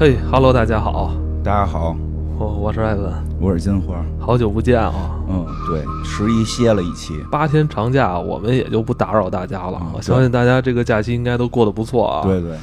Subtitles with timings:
[0.00, 1.12] 嘿哈喽，大家好，
[1.44, 1.94] 大家好，
[2.38, 4.02] 我我是艾文，我是金花。
[4.18, 4.94] 好久不见啊！
[5.28, 9.78] 嗯，对，十一歇了一期，八天长假，我们也就不打扰大家了。
[9.78, 12.56] 嗯我相信大家这个假期应该都过得不错啊。，对对，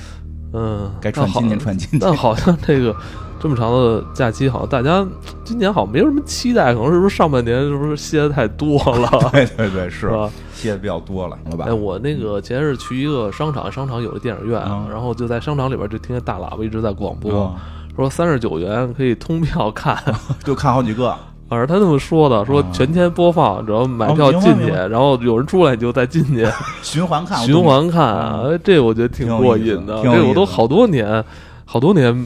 [0.54, 2.00] 嗯，该串今年串今年。
[2.02, 2.96] 但好像这个
[3.40, 5.06] 这么长的假期，好像大家
[5.44, 9.10] 今年好像没有什么期待，可能是不是上半年是不是歇的太多了？
[9.32, 10.10] 对对对，是？
[10.54, 11.74] 歇的比较多了，了吧哎，？
[11.74, 17.56] 我那个前日去一个商场，商场有个电影院，嗯然后就在商场里边就听见大喇叭一直在广播，嗯
[17.96, 19.98] 说三十九元可以通票看。
[20.44, 21.16] 就看好几个，
[21.48, 26.48] 反正他那么说的，说啊全天播放，然后买哦票进去，然后有人出来你就再进去
[26.82, 30.02] 循环看，循环看啊，哎这我觉得挺过瘾的。
[30.02, 31.24] 这我都好多年，
[31.66, 32.26] 好多年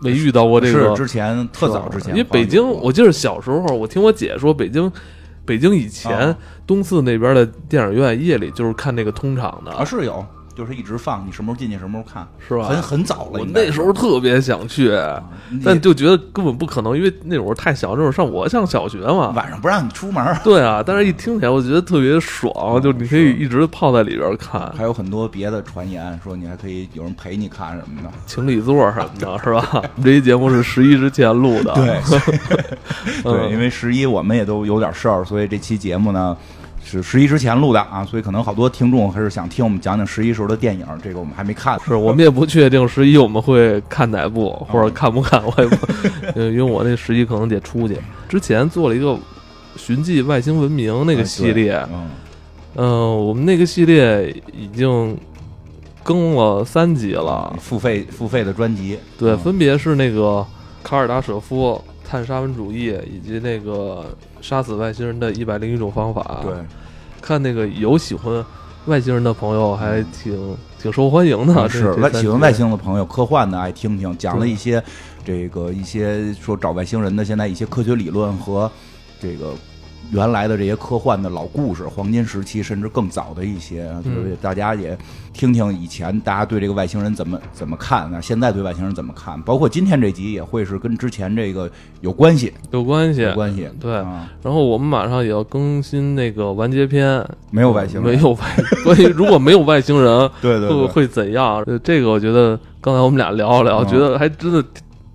[0.00, 0.96] 没遇到过这个。
[0.96, 4.90] 是之前特早之前，因为北京，我记得小时候，我听我姐说，北京，
[5.44, 6.36] 北京以前啊
[6.66, 10.24] 东四那边的电影院夜里就是看那个通场的，啊是有，
[10.60, 12.64] 就是一直放，你什么时候进去什么时候看，是吧？
[12.64, 13.40] 很很早了。
[13.40, 14.92] 我那时候特别想去，
[15.64, 22.52] 但就觉得根本不可能，因为那会儿太小，那会儿上我上小学嘛，晚上不让你出门，对啊，但是一听起来我觉得特别爽，
[22.82, 28.10] 就你可以一直泡在里边看，还有很多别的传言说你还可以有人陪你看什么的。
[28.26, 29.66] 情侣座什么的，是吧？
[29.72, 31.98] 我 们这期节目是十一之前录的，对
[33.24, 36.36] 嗯对， 因为十一我们也都有点事儿，所以这期节目呢
[36.82, 41.78] 是十一之前录的啊，所以可能好多听众还是想听我们讲讲十一时候的电影，这个我们还没看。
[41.86, 45.86] 是我们也不确定十一我们会看哪部，或者看不看，我也不，
[46.34, 47.96] 呃因为我那十一可能得出去。
[48.28, 49.16] 之前做了一个
[49.76, 52.08] 寻迹外星文明那个系列，嗯，
[52.76, 55.16] 嗯、我们那个系列已经
[56.02, 60.44] 更了三集了，付费付费的专辑，对，嗯分别是那个
[60.82, 64.06] 卡尔达舍夫探沙文主义，以及那个
[64.40, 66.40] 杀死外星人的一百零一种方法。
[66.42, 66.52] 对，
[67.20, 68.44] 看那个有喜欢
[68.86, 71.54] 外星人的朋友还挺挺受欢迎的。
[71.54, 74.82] 嗯是外欢外星的朋友，科幻的爱听听，讲了一些
[75.24, 78.70] 这个一些说找外星人的现在一些科学理论和
[79.20, 79.52] 这个。
[80.12, 84.96] 原来的这些科幻的老故事，黄金时期甚至更早的一些，嗯就是大家也
[85.32, 93.34] 听听以前大家对这个外星人怎么怎么看啊，现在对外星人怎么看，包括今天这集也会是跟之前这个有关系，有关系有。
[93.34, 93.68] 关系。
[93.78, 98.38] 对啊，然后我们马上也要更新那个完结篇，没有外星人，没有外，
[98.84, 101.62] 关于如果没有外星人 会对对对，会怎样？
[101.66, 104.64] 呃这个我觉得刚才我们俩聊了聊，嗯觉得还真的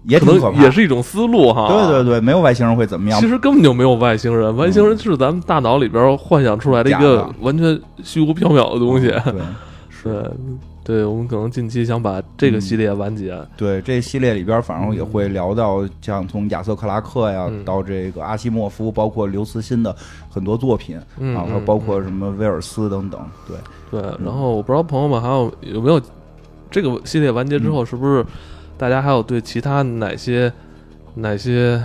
[0.07, 0.61] 也挺可怕。
[0.63, 1.67] 也是一种思路哈。
[1.67, 3.27] 对对对，没有外星人会怎么样其？
[3.27, 9.07] 实根本就没有外星人，外星人是咱们大脑里边幻想出来的一个完全虚无缥缈的东西。
[9.07, 9.33] 对
[9.89, 10.31] 是，
[10.83, 13.35] 对，我们可能近期想把这个系列完结。
[13.57, 19.95] 对，这系列里边反正也会聊到，像从亚瑟克拉克呀嗯到这个阿西莫夫，包括刘慈欣的
[20.29, 23.19] 很多作品嗯，啊，嗯还有包括什么威尔斯等等。
[23.47, 23.57] 对，
[23.99, 25.99] 对，然后我不知道朋友们还有有没有
[26.69, 28.23] 这个系列完结之后，是不是
[28.77, 30.51] 大家还有对其他哪些
[31.15, 31.81] 哪些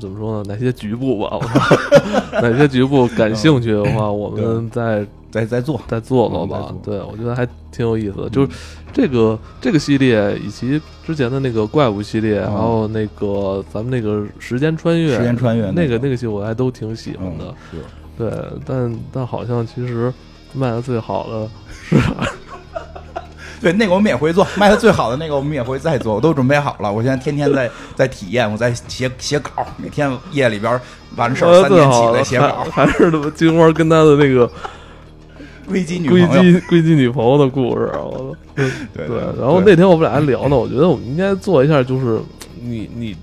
[0.00, 0.44] 怎么说呢？
[0.54, 8.28] 哪些局部吧，我说 哪些局部感兴趣的话，我们再再再做，再做做嗯吧对，我觉得还挺有意思的。
[8.30, 8.48] 就是
[8.92, 17.78] 这个这个系列，以及之前的那个怪物系列，嗯还有那个咱们那个时间穿越，时间穿越那那个个那个系列我还都挺喜欢嗯的。，是
[18.18, 18.32] 对，
[18.66, 20.12] 但但好像其实
[20.52, 21.48] 卖的最好的
[23.60, 26.90] 对那个我们也会做，卖的最好的那个我们也会再做，我都准备好了。
[26.90, 30.80] 我现在天天在在体验，我在写写稿，每天夜里边
[31.16, 32.66] 完事儿三点起最好的来写稿。
[32.70, 34.50] 还还是金花跟他的那个
[35.68, 37.90] 硅基女硅朋友，基硅基女朋友的故事。
[37.94, 42.18] 我 对对，然后那天我们俩还聊呢，我觉得我们应该做一下，就是
[42.62, 43.16] 你你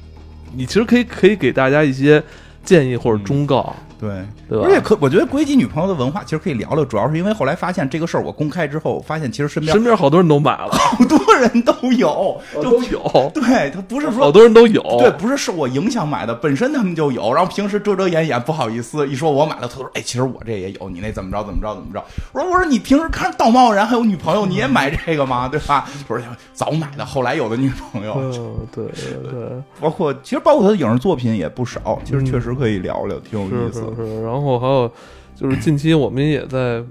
[0.55, 2.21] 你其实可以可以给大家一些
[2.63, 4.09] 建议或者忠告，对。
[4.50, 4.66] 对吧？
[4.66, 14.31] 而且可我觉得硅基女朋友的文化其实可以聊聊，主要是因为后来发现这个事儿我公开之后，发现其实身边身边好多人都买了，好多人都有，就都有，对他不是说好。
[14.31, 14.81] 多人都有。
[14.99, 22.03] 对，不是受我影响买的，本身他们就有，然后平时遮遮掩掩，不好意思一说我买了，他说：“哎，其实我这也有，你那怎么着怎么着怎么着。”
[22.33, 25.47] 我说：“我说你平时看道貌岸然，还有女朋友，你也买这个吗？
[25.51, 26.23] 对吧？”他说
[26.53, 29.49] ：“早买的，后来有的女朋友，嗯，对对对，
[29.79, 33.93] 包括其实包括他的影视作品也不少，其实确实可以聊聊，挺有是是意思。
[33.95, 34.23] 是。
[34.23, 34.91] 然后还有
[35.35, 36.83] 就是近期我们也在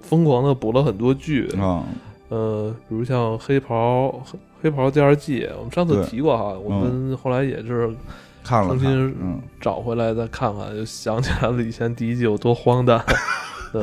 [0.00, 1.84] 疯狂的补了很多剧，啊，
[2.30, 7.94] 呃，比如像黑袍黑黑袍第二季，我们上次提过哈，我们后来也是
[8.42, 8.88] 看了，重新
[9.20, 13.04] 嗯，找回来再看看，就想起来了以前第一季有多荒诞。
[13.72, 13.82] 对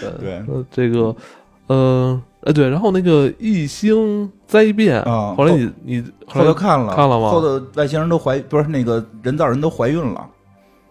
[0.00, 1.14] 对这个，
[1.66, 10.28] 呃，哎对，然后那个异星灾变，啊后来你你后头看了看了吗后头外星人都怀不是那个人造人都怀孕了，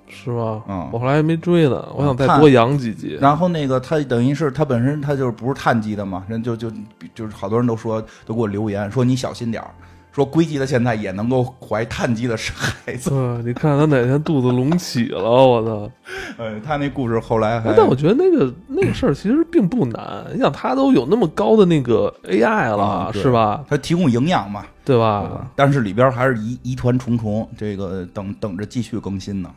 [0.09, 0.61] 是吧？
[0.67, 3.17] 嗯我后来还没追呢，我想再多养几集。
[3.21, 6.71] 然后那个他等于是他本身他就是不是碳基的嘛，人就就
[7.13, 9.69] 就是好多人都说都给我留言说你小心点儿，
[10.11, 13.09] 说硅基的现在也能够怀碳基的孩子。
[13.09, 15.91] 对，你看他哪天肚子隆起了，我操！
[16.37, 23.63] 呃，他那故事后来还哎但我觉得那个那个事儿其实并不难，你想他都有那么高的那个 AI 了，是吧？
[23.69, 25.47] 他提供营养嘛，对对吧吧？？
[25.55, 29.49] 但是里边还是疑疑团重重，这个等等着继续更新呢。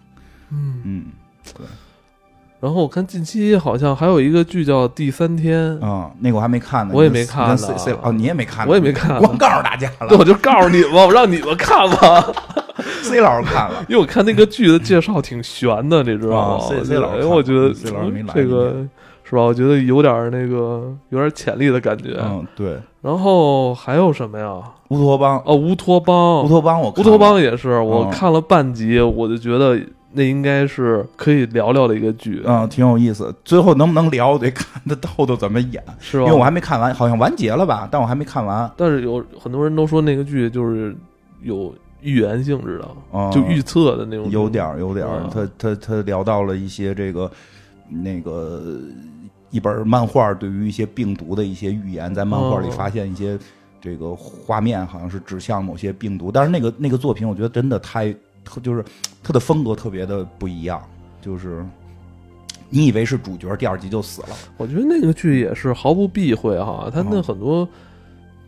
[0.52, 0.82] 嗯。
[0.84, 1.04] 嗯
[2.60, 12.24] 然后我看近期好像还有一个剧叫《第三天》，啊、那个我还没看呢，我也没看呢 C C 哦，你也没看，我也没看光告诉大家对，我就告诉你们，我让你们看吧，，
[13.02, 13.84] C 老师看了。
[13.88, 18.86] 因为我看那个剧的介绍挺悬的，你知道吗啊？C- C 老师因为我觉得 C 老师没来这个
[19.24, 19.42] 是吧？
[19.42, 22.16] 我觉得有点那个有点潜力的感觉。
[22.22, 24.60] 嗯，对，然后还有什么呀？
[24.90, 29.76] 乌托邦，哦，乌托邦，乌托邦我乌托邦也是，我嗯看了半集，我就觉得
[30.12, 33.34] 那应该是可以聊聊的一个剧，嗯，挺有意思。
[33.44, 36.24] 最后能不能聊，得看他后头怎么演，是吧？
[36.26, 37.88] 因为我还没看完，好像完结了吧？
[37.90, 38.70] 但我还没看完。
[38.76, 40.94] 但是有很多人都说那个剧就是
[41.42, 45.30] 有预言性质的，嗯就预测的那种，有点儿，有点儿嗯。
[45.58, 47.30] 他他他聊到了一些这个
[47.88, 48.78] 那个
[49.50, 53.38] 一本漫画对于一些病毒的一些预言，在漫画里哦发现一些
[53.80, 56.30] 这个画面，好像是指向某些病毒。
[56.30, 58.84] 但是那个那个作品，我觉得真的太特，就是
[59.22, 60.82] 他的风格特别的不一样，
[61.20, 61.64] 就是。
[62.74, 64.28] 你以为是主角，第二集就死了。
[64.56, 67.68] 我觉得那个剧也是毫不避讳哈，他那嗯很多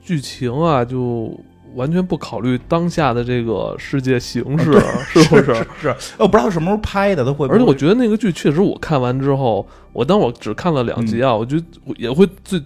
[0.03, 1.39] 剧情啊，就
[1.75, 4.81] 完全不考虑当下的这个世界形势，
[5.13, 5.55] 是不是？
[5.79, 7.55] 是，我不知道什么时候拍的，他会会？
[7.55, 11.65] 而且我觉得那个剧确实，我看完之后，我当我只看了两集啊，嗯我觉得
[11.99, 12.59] 也会最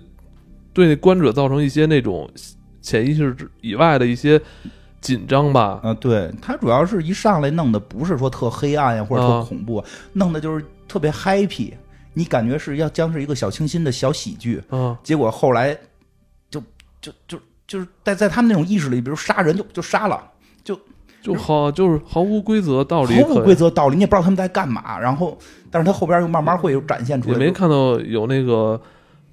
[0.73, 2.31] 对那观者造成一些那种
[2.81, 4.41] 潜意识之以外的一些
[5.01, 5.81] 紧张吧。
[5.83, 9.47] 啊，对，它主要是一上来弄的不是说特黑暗呀，或者特啊。
[9.49, 11.73] 恐怖，弄的就是特别 happy，
[12.15, 15.77] 你感觉是要将是一个小清新的小喜剧，啊，结果后来
[16.51, 16.61] 就
[17.01, 20.23] 就就就是在在他们那种意识里，比如杀人就就杀了，
[20.65, 20.79] 就
[21.23, 25.37] 就好就是毫无规则道理毫无规则道理，你也不知道他们在干嘛，然后
[25.71, 28.81] 但是他后边又慢慢会有展现出来，也没看到有那个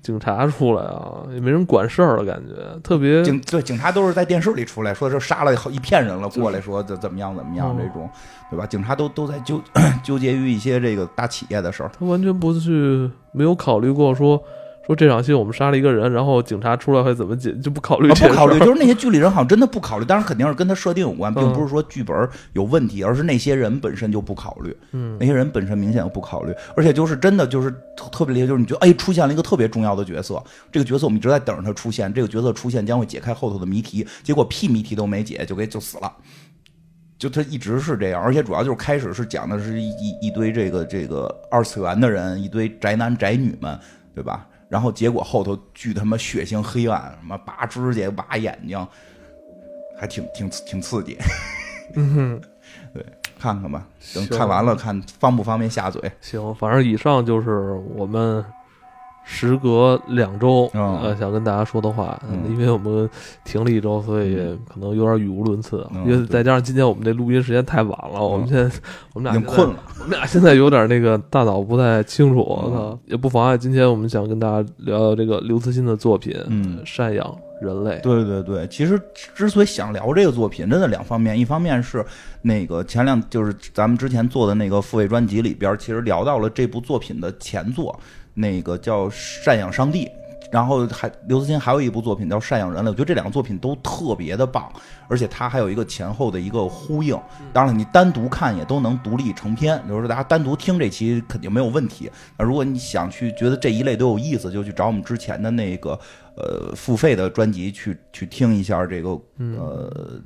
[0.06, 2.54] 警察出来啊，也没人管事儿了感觉，
[2.84, 8.08] 特别警对警察都是在电视里出来说是杀了好一片人了，过来说怎怎么样怎么样哦这种，
[8.52, 8.68] 对吧？
[8.68, 9.60] 警察都都在纠
[10.04, 11.90] 纠结于一些这个大企业的事儿。
[11.98, 14.40] 他完全不去没有考虑过说
[14.86, 22.16] 说这场戏我们杀了一个人，然后警察出来会怎么解，就不考虑啊，不考虑，就是那些剧里人好像真的不考虑，当然肯定是跟他设定有关，并嗯不是说剧本
[22.54, 30.42] 有问题，而是那些人本身就不考虑，嗯那些人本身明显就不考虑，而且就是真的就是特特别厉害，就是你觉得哎出现了一个特别重要的角色，
[30.72, 36.12] 这个角色我们一直在等着他出现，这个角色出现将会解开后头的谜题，结果屁谜题都没解就给就死了。
[37.18, 43.80] 就他一直是这样，而且主要就是开始是讲的是一一一堆这个这个二次元的人，一堆宅男宅女们，
[44.14, 44.46] 对吧？
[44.70, 48.88] 然后结果后头巨他妈血腥黑暗，什么拔指甲、拔眼睛，
[49.98, 51.18] 还挺挺挺刺激。
[51.96, 52.42] 嗯哼。
[52.94, 53.06] 对
[53.40, 56.02] 看看吧，等行看完了看方不方便下嘴。
[56.20, 58.44] 行，反正以上就是我们
[59.26, 62.44] 时隔两周、嗯呃想跟大家说的话、嗯。
[62.50, 63.10] 因为我们
[63.44, 64.36] 停了一周，所以
[64.72, 65.86] 可能有点语无伦次。
[65.94, 68.64] 嗯因为再加上今天我们这录音时间太晚了，我们现在
[69.14, 77.92] 我们俩已经困了，我们俩现在有点那个大脑不太清楚，我操、也不妨碍今天我们想跟大家聊聊这个刘慈欣的作品《嗯赡养人类》。
[78.02, 79.02] 对对对，其实
[79.34, 82.06] 之所以想聊这个作品，真的两方面，一方面是
[82.44, 87.98] 那个前两就是咱们之前做的那个付费专辑里边，其实聊到了这部作品的前作，
[88.36, 90.06] 那个叫《赡养上帝》。
[90.52, 94.72] 然后还刘慈欣还有一部作品叫《赡养人类》，我觉得这两个作品都特别的棒，
[95.10, 97.20] 而且它还有一个前后的一个呼应。
[97.52, 102.10] 当然了，你单独看也都能独立成篇，比如说大家单独听这期肯定没有问题。
[102.38, 106.00] 那如果你想去觉得这一类都有意思，就去找我们之前的那个
[106.38, 110.22] 呃付费的专辑去去听一下这个呃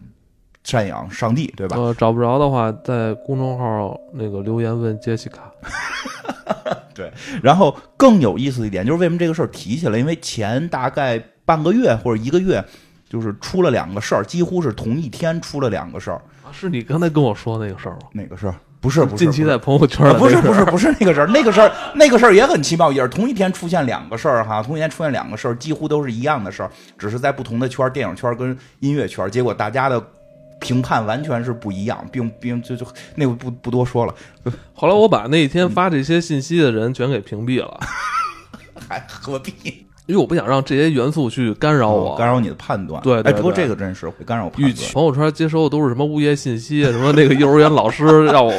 [0.64, 1.78] 赡养上帝，对吧？
[1.78, 5.52] 呃，找不着的话，在公众号那个留言问杰西卡。
[7.44, 12.64] 然后更有意思的一点就是为什么这个事儿提起来，因为前大概半个月或者一个月，
[13.10, 16.22] 就是出了两个事儿，几乎是同一天出了两个事儿。
[16.44, 18.02] 啊，是你刚才跟我说那个事儿吗？
[18.14, 18.56] 哪个事儿？
[18.82, 30.02] 不是不是，近期在朋友圈不是不是不是那个事儿，那个事儿那个事儿也很奇妙，也是同一天出现两个事儿哈，同一天出现两个事儿，几乎都是一样的事儿，只是在不同的圈儿，电影圈儿跟音乐圈儿，结果大家的
[30.60, 32.86] 评判完全是不一样，并并就就
[33.16, 34.14] 那个不不多说了，
[34.74, 37.80] 后来我把那一天发这些信息的人全给屏蔽了。
[38.88, 39.88] 还何必？
[40.10, 43.00] 因为我不想让这些元素去干扰我，干扰你的判断。
[43.04, 44.92] 对对哎，不过这个真是会干扰我判与断。
[44.92, 48.52] 朋友圈接收的都是什么物业信息，什么那个幼儿园老师 让我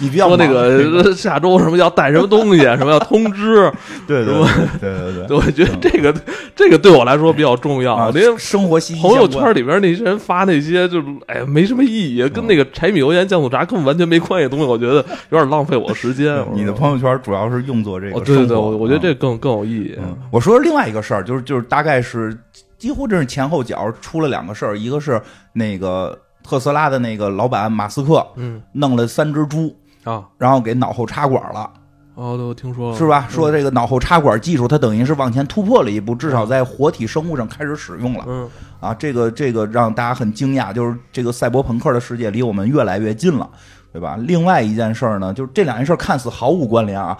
[0.00, 3.70] 你比较说那个下周什么要带什么东西，什么要通知，
[4.08, 4.44] 对对对
[4.80, 6.12] 对对对我觉得这个
[6.56, 7.94] 这个对我来说比较重要。
[7.94, 14.96] 啊那些，生活息息朋友圈里边那些人发那些就是哎没什么意义，跟那个柴米油盐酱醋茶根本完全没关系的东西，我觉得
[15.30, 16.44] 有点浪费我时间。
[16.52, 19.94] 你的朋友圈主要是用作这个哦，对对对，我我觉得啊这更更有意义。
[19.98, 22.36] 嗯，我说另外一个事儿，就是就是大概是
[22.78, 25.20] 几乎这是前后脚出了两个事儿，一个是
[25.52, 29.74] 那个特斯拉的那个老板马斯克嗯弄了三只猪，
[30.04, 31.70] 啊，然后给脑后插管了，
[32.14, 33.26] 哦，对，我听说了，是吧？
[33.28, 38.48] 说这个脑后插管技术，它等于是往前突破了一步，至少在活体生物上开始使用了嗯
[38.80, 38.94] 啊！
[38.94, 43.48] 这个这个让大家很惊讶，就是这个赛博朋克的世界离我们越来越近了，
[43.92, 44.16] 对吧？
[44.20, 47.16] 另外一件事儿呢，就是这两件事儿看似毫无关联啊。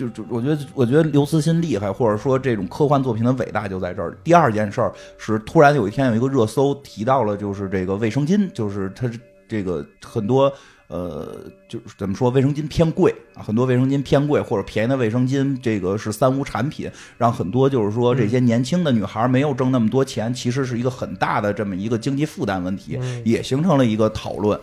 [0.00, 4.16] 就就我觉得，我觉得刘慈欣厉害，或者说这种科幻作品的伟大就在这儿。
[4.24, 9.10] 第二件事儿是，突然有一天有一个热搜提到了，就是这个卫生巾，就是它
[9.46, 10.50] 这个很多
[10.88, 24.58] 呃，就是怎么说，卫生巾偏贵啊，很多卫生巾偏贵，或者便宜的卫生巾，这个是三无产品，让很多就是说这些年轻的女孩没有挣那么多钱，其实是一个很大的这么一个经济负担问题，嗯也形成了一个讨论。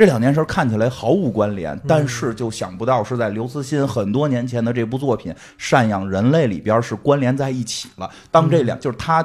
[0.00, 5.30] 这两件事看起来毫无关联，但是就想不到是在刘慈欣很多年前的这部作品
[5.60, 8.08] 《赡养人类》里边是关联在一起了。
[8.30, 9.22] 当这两就是他。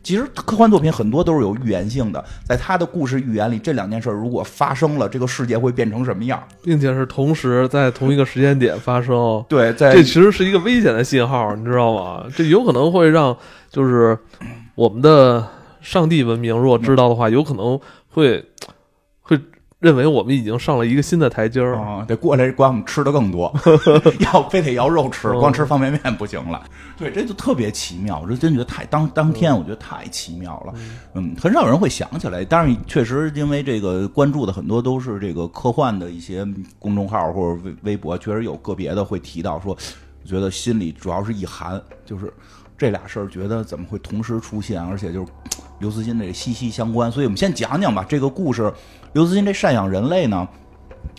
[0.00, 6.42] 其实科幻作品很多都是有预言性的，在他的故事预言里，这两件事如果发生了，这个世界会变成什么样？
[6.62, 9.44] 并且是同时在同一个时间点发生。
[9.50, 12.24] 对，在这其实是一个危险的信号，你知道吗？
[12.34, 13.36] 这有可能会让
[13.70, 14.16] 就是
[14.76, 15.46] 我们的
[15.82, 18.46] 上帝文明，如果知道的话，有可能会会
[19.80, 21.76] 认为我们已经上了一个新的台阶儿。
[21.76, 23.54] 啊，得过来管我们吃的更多，
[24.20, 26.64] 要非得要肉吃，嗯光吃方便面不行了。
[26.96, 30.74] 对，这就特别奇妙，我这真觉得太当当天，我觉得太奇妙了。
[31.14, 36.44] 嗯，很少有人会想起来，但是确实因为这个关注的很多都是这个科幻的一些
[36.80, 39.76] 公众号或者微微博，确实有个别的会提到说，
[40.24, 42.32] 我觉得心里主要是一寒，就是
[42.76, 45.26] 这俩事儿，觉得怎么会同时出现，而且就是
[45.78, 47.10] 刘慈欣这个息息相关。
[47.12, 48.72] 所以我们先讲讲吧，这个故事，
[49.18, 50.46] 刘慈欣这赡养人类呢。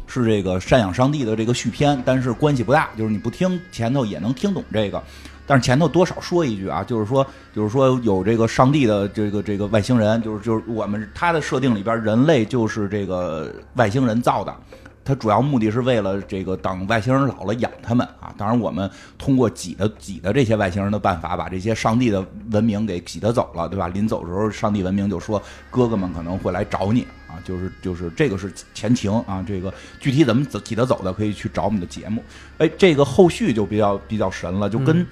[0.08, 5.04] 是这个赡养上帝的这个续篇，但是关系不大，就是你不听前头也能听懂这个。
[5.46, 14.56] 但是前头多少说一句啊，就是说，就是说有这个上帝的这个这个外星人，就是就是我们他的设定里边，人类就是这个外星人造的。
[15.04, 18.34] 他主要目的是为了这个等外星人老了养他们啊。
[18.38, 23.90] 当然，我们通过挤的挤的这些外星人的办法，把这些上帝的文明给挤得走了，对吧？
[23.90, 29.46] 临走的时候，上帝文明就说哥哥们可能会来找你啊，就是就是这个是前情啊。
[29.48, 32.22] 这个具体怎么走挤得走的，可以去找我们的节目。
[32.58, 35.08] 哎，这个后续就比较比较神了，就跟。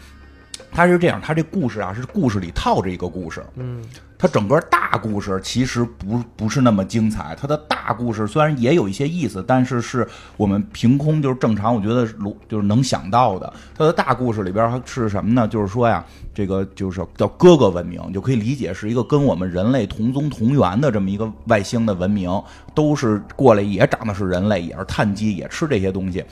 [0.71, 3.83] 他是这样，他这故事啊是故事里套着一个故事，嗯
[4.19, 7.37] 它整个大故事其实不不是那么精彩。
[7.39, 10.07] 它的大故事虽然也有一些意思，但是是
[10.37, 13.53] 我们凭空就是正常，我觉得如就是能想到的。
[13.75, 15.47] 它的大故事里边是什么呢？
[15.47, 22.41] 就是说呀，这个就是叫哥哥文明，就可以理解是一个跟我们人类同宗同源的这么一个外星的文明，
[22.73, 26.25] 都是过来也长得是人类，也是碳基，也吃这些东西。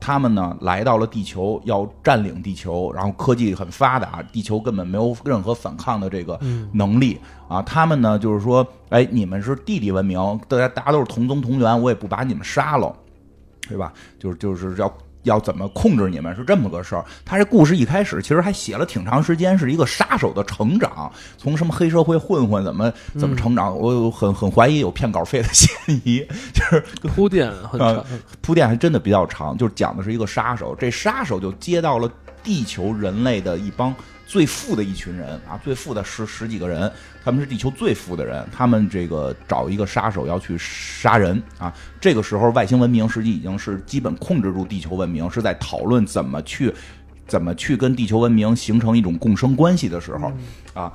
[0.00, 6.38] 他们呢来到了地球，要占领地球，然后科技很发达，地球根本没有任何反抗的这个
[6.72, 7.62] 能力、啊。
[7.62, 12.94] 他们呢就是说，哎，你们是地理文明，大家大家都是同宗同源，我也不把你们杀了，
[13.68, 13.92] 对吧？
[14.18, 14.92] 就是就是要。
[15.26, 17.04] 要怎么控制你们是这么个事儿。
[17.24, 25.68] 他这故事一开始其实还写了挺长时间，是一个杀手的成长，从什么黑社会混混怎么怎么成长，我很很怀疑有骗稿费的嫌
[26.04, 28.04] 疑，就 是铺垫很呃，
[28.40, 32.10] 铺垫还真的比较长，就是讲的是一个杀手，这杀手就接到了
[32.42, 33.94] 地球人类的一帮
[34.26, 36.92] 最富的一群人啊，最富的十十几个人，
[37.24, 41.72] 他们是地球最富的人，他们这个找一个杀手要去杀人啊。
[42.00, 46.74] 这个时候，外星文明实际已经是基本控制住地球文明，是在讨论怎么去
[47.28, 50.32] 怎么去跟地球文明形成一种共生关系的时候
[50.74, 50.92] 啊。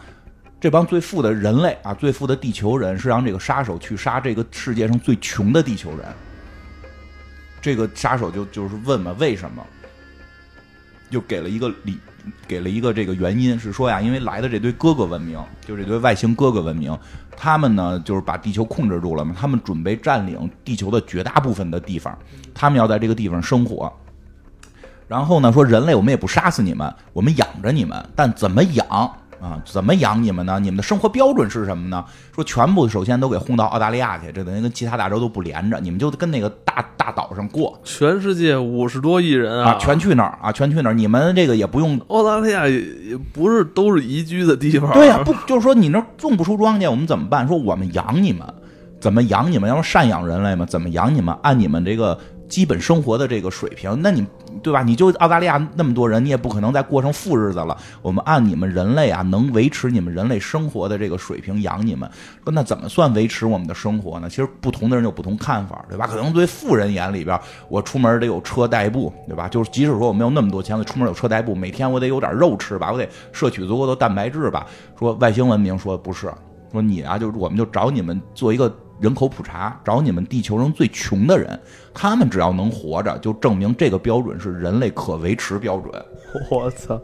[0.59, 6.05] 这帮最富的人类啊，最富的地球人是让这个杀手去杀这个世界上最穷的地球人。
[7.61, 9.65] 这个杀手就就是问嘛，为什么？
[11.09, 11.97] 就给了一个理，
[12.47, 16.97] 给了一个这个原因，是说呀，因为来的这堆哥哥文明，就这堆外星哥哥文明，
[17.35, 22.17] 他们呢就是把地球控制住了嘛，他们准备占领地球的绝大部分的地方，
[22.53, 23.91] 他们要在这个地方生活。
[25.07, 29.11] 然后呢，说人类我们也不杀死你们，我们养着你们，但怎么养？
[29.41, 30.59] 啊，怎么养你们呢？
[30.59, 32.05] 你们的生活标准是什么呢？
[32.35, 40.93] 说全部首先都给轰到澳大利亚去，这等于跟其他大洲都不连着，你们就跟那个大大岛上过全世界五十多亿人啊，全去那儿啊，全去那儿。
[40.93, 42.79] 你们这个也不用澳大利亚也
[43.09, 44.93] 也不是都是宜居的地方。
[44.93, 47.47] 对呀，不就是说你那儿种不出庄稼，我们怎么办？
[47.47, 48.41] 说我们养你们，
[48.99, 49.67] 怎么养你们？
[49.67, 50.67] 要赡养人类嘛？
[50.67, 51.35] 怎么养你们？
[51.41, 52.15] 按你们这个。
[52.51, 54.27] 基本生活的这个水平，那你
[54.61, 54.83] 对吧？
[54.83, 57.77] 你就澳大利亚那么多人，你也不可能再过上富日子了。
[58.01, 62.09] 我们按你们人类啊，能维持你们人类生活的这个水平养你们。
[62.43, 64.29] 说那怎么算维持我们的生活呢？
[64.29, 66.05] 其实不同的人有不同看法，对吧？
[66.05, 67.39] 可能对富人眼里边，
[67.69, 69.47] 我出门得有车代步，对吧？
[69.47, 74.67] 就是即使说我没有那么多钱，我出门有车代步，每天我得有点肉吃吧，我得摄取足够的蛋白质吧。
[74.99, 76.29] 说外星文明说不是，
[76.73, 78.69] 说你啊，就我们就找你们做一个。
[79.01, 81.59] 人口普查，找你们地球上最穷的人，
[81.91, 86.05] 他们只要能活着，就证明这个标准是人类可维持标准。
[86.51, 87.01] 我操，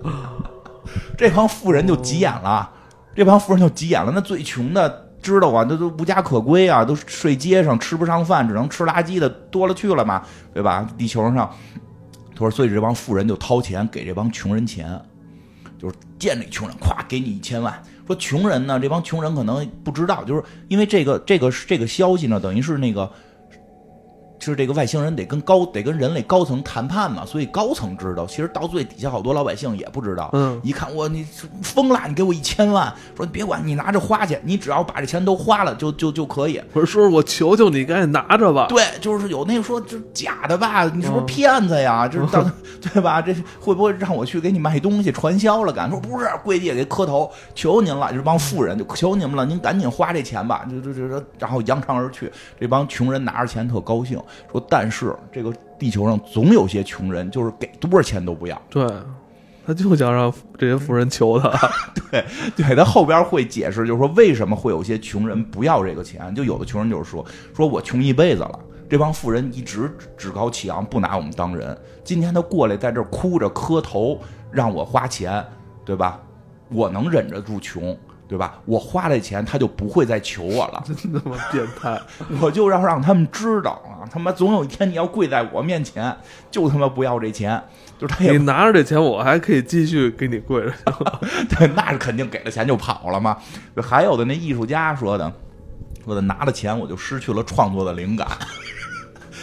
[1.17, 2.69] 这帮富人就急眼了，
[3.15, 4.11] 这帮富人就急眼了。
[4.13, 10.21] 那最穷的知道啊，那都无家可归啊，都睡街上，吃不上饭，只能吃垃圾的多了去了嘛，
[10.53, 10.87] 对吧？
[10.99, 14.87] 地球上，他说，所以这帮富人就掏钱给这帮穷人钱，
[15.79, 17.73] 就是见这穷人，咵给你一千万。
[18.07, 23.11] 说穷人呢，这帮穷人可能不知道，就是因为这个这个这个消息呢，等于是那个。
[24.51, 28.25] 是这个外星人得跟高得跟人类高层谈判嘛，所以高层知道。
[28.25, 30.29] 其实到最底下好多老百姓也不知道。
[30.33, 31.23] 嗯，一看我你
[31.61, 36.61] 疯了，你给我一千万，说你别管，你拿着花去，你只要把这钱都花了就就就可以。
[36.73, 38.67] 我说叔我求求你赶紧拿着吧。
[38.67, 42.07] 对，就是有那个说这假的吧，你是不是骗子呀？
[42.07, 42.51] 就是当
[42.93, 43.21] 对吧？
[43.21, 45.73] 这会不会让我去给你卖东西传销了？
[45.73, 52.31] 敢说不是，跪地给磕头，求您了，这帮富人就求您了，您赶紧花这钱吧，就就就然后扬长而去。
[52.59, 54.19] 这帮穷人拿着钱特高兴。
[54.51, 58.61] 说，但是这个地球上总有些穷人，就是给多少钱都不要。
[58.69, 58.87] 对，
[59.65, 61.49] 他就想让这些富人求他。
[62.11, 62.25] 对，
[62.55, 66.33] 对他后边会解释，就是说为什么会有些穷人不要这个钱。
[66.33, 67.25] 就有的穷人就是说，
[67.55, 71.77] 说我穷一辈子了，这帮富人一直趾高气昂，不拿我们当人。
[72.03, 74.19] 今天他过来在这哭着磕头
[74.51, 75.43] 让我花钱，
[75.83, 76.19] 对吧？
[76.69, 77.97] 我能忍着住穷。
[78.27, 78.59] 对吧？
[78.65, 80.83] 我花这钱，他就不会再求我了。
[80.85, 81.99] 真他妈变态！
[82.41, 86.15] 我就要让他们知道啊，他妈总有一天你要跪在我面前，
[86.51, 87.61] 就他妈不要这钱。
[87.97, 90.73] 就是他，你拿着这钱，我还可以继续给你跪着。
[91.57, 93.37] 对，那是肯定给了钱就跑了嘛。
[93.81, 95.31] 还有的那艺术家说的，
[96.05, 98.27] 说的拿了钱我就失去了创作的灵感。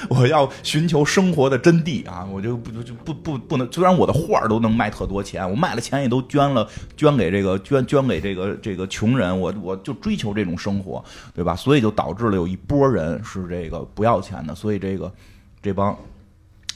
[0.08, 2.26] 我要寻求生活的真谛啊！
[2.30, 11.56] 我就不就不不不能，虽然我的画都能卖特多钱，我卖了钱也都捐了，捐给这个捐捐给这个这个穷人，我我就追求这种生活，对吧？
[11.56, 15.12] 所以就导致了有一波人是这个不要钱的，所以这个
[15.62, 15.96] 这帮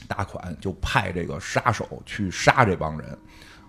[0.07, 3.17] 大款就派这个杀手去杀这帮人。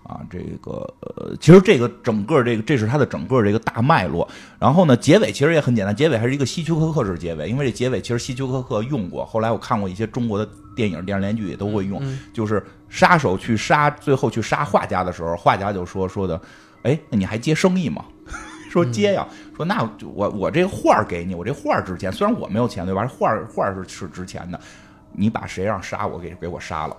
[0.03, 4.27] 啊，这个呃，其实这个整个这个这是它的整个这个大脉络。
[4.59, 9.25] 然后呢，结尾其实也很简单，结尾还是一个希区柯克式结尾，因为这结尾其实希区柯克用过。
[9.25, 12.01] 后来我看过一些中国的电影、电视连续剧也都会用，
[12.33, 16.41] 就是杀手去杀，最后去杀画家的时候，画家就说说的，
[16.83, 18.03] 哎，那你还接生意吗？
[18.71, 23.05] 说接呀，说那我我这画给你，我这画值钱，虽然我没有钱对吧？
[23.05, 24.59] 画画是是值钱的，
[25.11, 26.95] 你把谁让杀我给给我杀了。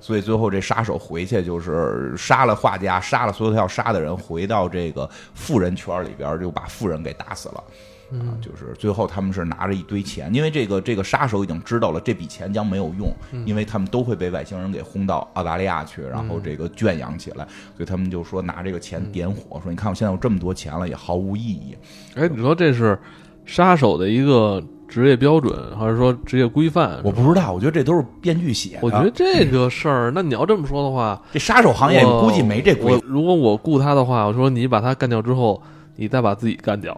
[0.00, 7.64] 所以最后这杀手回去就是杀了画家，杀了所有他要杀的人，回到这个富人圈里边就把富人给打死了。
[8.12, 13.12] 啊，就是最后他们是拿着一堆钱，因为这个这个杀手已经知道了这笔钱将没有用，
[13.44, 17.44] 因为他们都会被外星人给轰到澳大利亚去，然后这个圈养起来，
[17.76, 21.76] 所以他们就说拿这个钱点火，说你看我现在有这么多钱了，也毫无意义。
[22.14, 22.96] 哎，你说这是
[23.44, 24.62] 杀手的一个。
[24.94, 27.00] 职业标准还是说职业规范？
[27.02, 28.78] 我不知道，我觉得这都是编剧写的。
[28.82, 32.96] 我觉得这个事儿，那你要这么说的话，这杀手行业估计没这规。
[33.04, 35.60] 如果我雇他的话，我说你把他干掉之后，
[35.96, 36.96] 你再把自己干掉，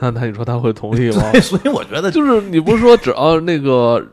[0.00, 1.32] 那那你说他会同意吗？
[1.40, 4.04] 所以我觉得就是你不是说只要那个。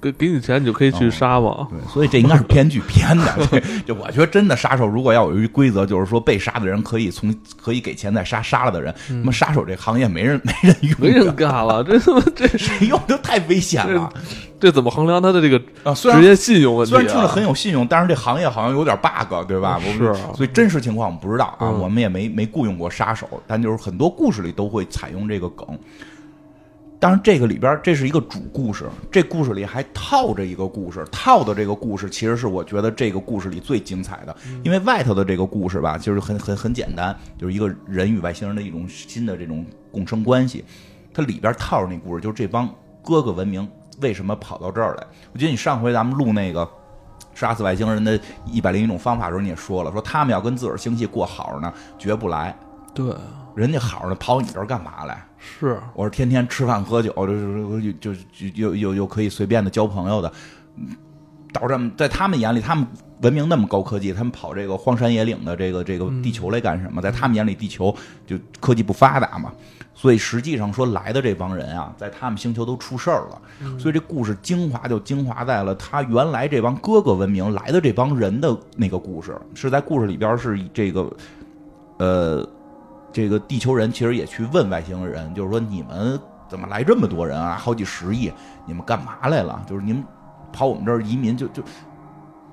[0.00, 1.66] 给给你钱，你就可以去杀嘛。
[1.70, 3.24] 对，所以这应该是编剧编的。
[3.50, 8.94] 对，就我觉得真的杀手，如果要有一规则，就是说被杀的人可以从可以给钱再杀杀了的人。
[9.08, 11.82] 那么杀手这行业没人 没人用，没人干了。
[11.82, 14.12] 这他妈这 谁用都太危险了。
[14.60, 15.92] 这怎么衡量他的这个啊？
[15.92, 16.90] 职业信用问题？
[16.90, 19.80] 虽然听着很有信用，但是这行业好像有点 bug，对吧？
[19.98, 20.14] 是。
[20.36, 25.66] 所以真实情况我们不知道啊，我们也没没雇佣过杀手，但就是很多故事里都会采用这个梗。
[27.02, 40.64] 当然，这个里边这是一个主故事，这故事里还套着一个故事，套的这个故事其实是我觉得这个故事里最精彩的，因为外头的这个故事吧，就是很很很简单，就是一个人与外星人的一种新的这种共生关系，
[41.12, 43.68] 它里边套着那故事，就是这帮哥哥文明
[44.00, 45.04] 为什么跑到这儿来？
[45.32, 46.70] 我觉得你上回咱们录那个
[47.34, 52.56] 杀死外星人的一百零一种方法的时候，你也说了，说他们要跟自个儿星系过好呢，绝不来。
[52.94, 53.12] 对，
[53.54, 55.26] 人家好的，跑你这儿干嘛来？
[55.38, 60.32] 是我说天天吃饭喝酒，就是就就又又又可以随便的交朋友的，
[60.76, 60.96] 嗯
[61.52, 62.86] 到这么在他们眼里，他们
[63.20, 67.02] 文明那么高科技，他们跑这个荒山野岭的这个这个地球来干什么？
[67.02, 67.94] 在他们眼里，地球
[68.26, 69.52] 就科技不发达嘛。
[69.94, 73.42] 所以实际上说来的这帮人啊，在他们星球都出事儿了。
[73.78, 81.12] 所以这故事精华就精华在了他原来这帮哥哥文明来的这帮人的那个故事，是在故事里边是以这个
[81.98, 82.48] 呃。
[83.12, 87.56] 这个地球人其实也去问外星人，就是说你们怎么来这么多人啊？
[87.60, 88.32] 好几十亿，
[88.66, 89.62] 你们干嘛来了？
[89.68, 90.02] 就是你们
[90.52, 91.62] 跑我们这儿移民，就就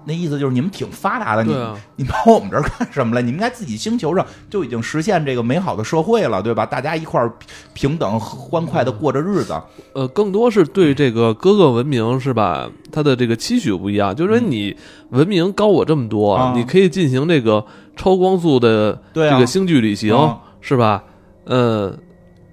[0.05, 3.21] 那意思就是你们挺发达的，你、啊你跑我们这儿干什么来？
[3.21, 6.65] 你们应该自己星球上就已经实现这个美好的社会了，对吧？
[6.65, 7.31] 大家一块儿
[7.73, 9.61] 平等欢快的过着日子。
[9.93, 12.69] 呃，更多是对这个各个文明是吧？
[12.91, 14.75] 它的这个期许不一样，就是说你
[15.09, 17.63] 文明高我这么多，啊你可以进行这个
[17.97, 21.03] 超光速的这个星距旅行，啊是吧？
[21.45, 21.97] 呃，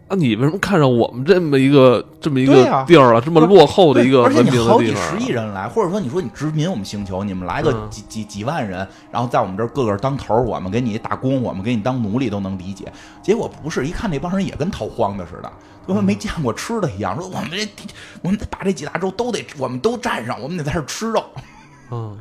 [0.08, 3.20] 啊，你为什么看上我们这么一个这么一个地儿了？
[3.20, 5.10] 这么落后的一个而且文明你好几的地方啊？
[5.10, 12.90] 十亿人来，或者说你说你殖民我们星球，你们来个嗯几几几万人，然后在我们这儿个个当头儿，我们给你打工，我们给你当奴隶都能理解。
[13.22, 15.52] 结果不是，一看那帮人也跟逃荒的似的，
[15.86, 17.68] 跟没见过吃的一样，说我们这
[18.22, 21.22] 我们把这几大洲都得我们都占上，我们得在这吃肉。
[21.90, 22.18] 嗯，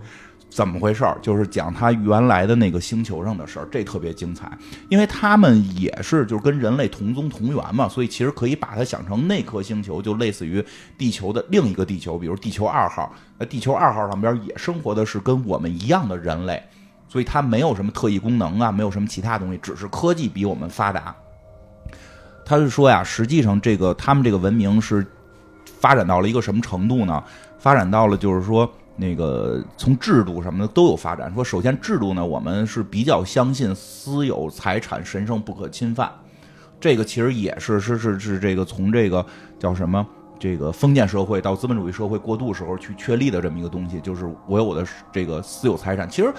[0.55, 1.17] 怎么回事儿？
[1.21, 4.49] 就是讲他原来的那个星球上的事儿，这特别精彩，
[4.87, 10.63] 因为他们也是就是跟人类同宗同源嘛，所以其实可以把它想成那颗星球，就类似于
[10.97, 13.13] 地球的另一个地球，比如地球二号。
[13.37, 16.63] 那地球二号上边也生活的是跟我们一样的人类，
[17.09, 21.13] 所以它没有什么特异功能啊，没有什么其他东西，只是科技比我们发达。
[22.45, 25.05] 他是说呀，实际上这个他们这个文明是
[25.81, 27.21] 发展到了一个什么程度呢？
[27.59, 31.33] 发展到了就是说，那个从制度什么的都有发展。
[31.33, 36.11] 说首先制度呢，我们是比较相信私有财产神圣不可侵犯，
[36.79, 39.25] 这个其实也是是是是这个从这个
[39.59, 40.05] 叫什么？
[40.37, 46.09] 这个封建社会到资本主义社会过渡时候去确立的这么一个东西，就是我有我的这个私有财产。
[46.09, 46.33] 其实，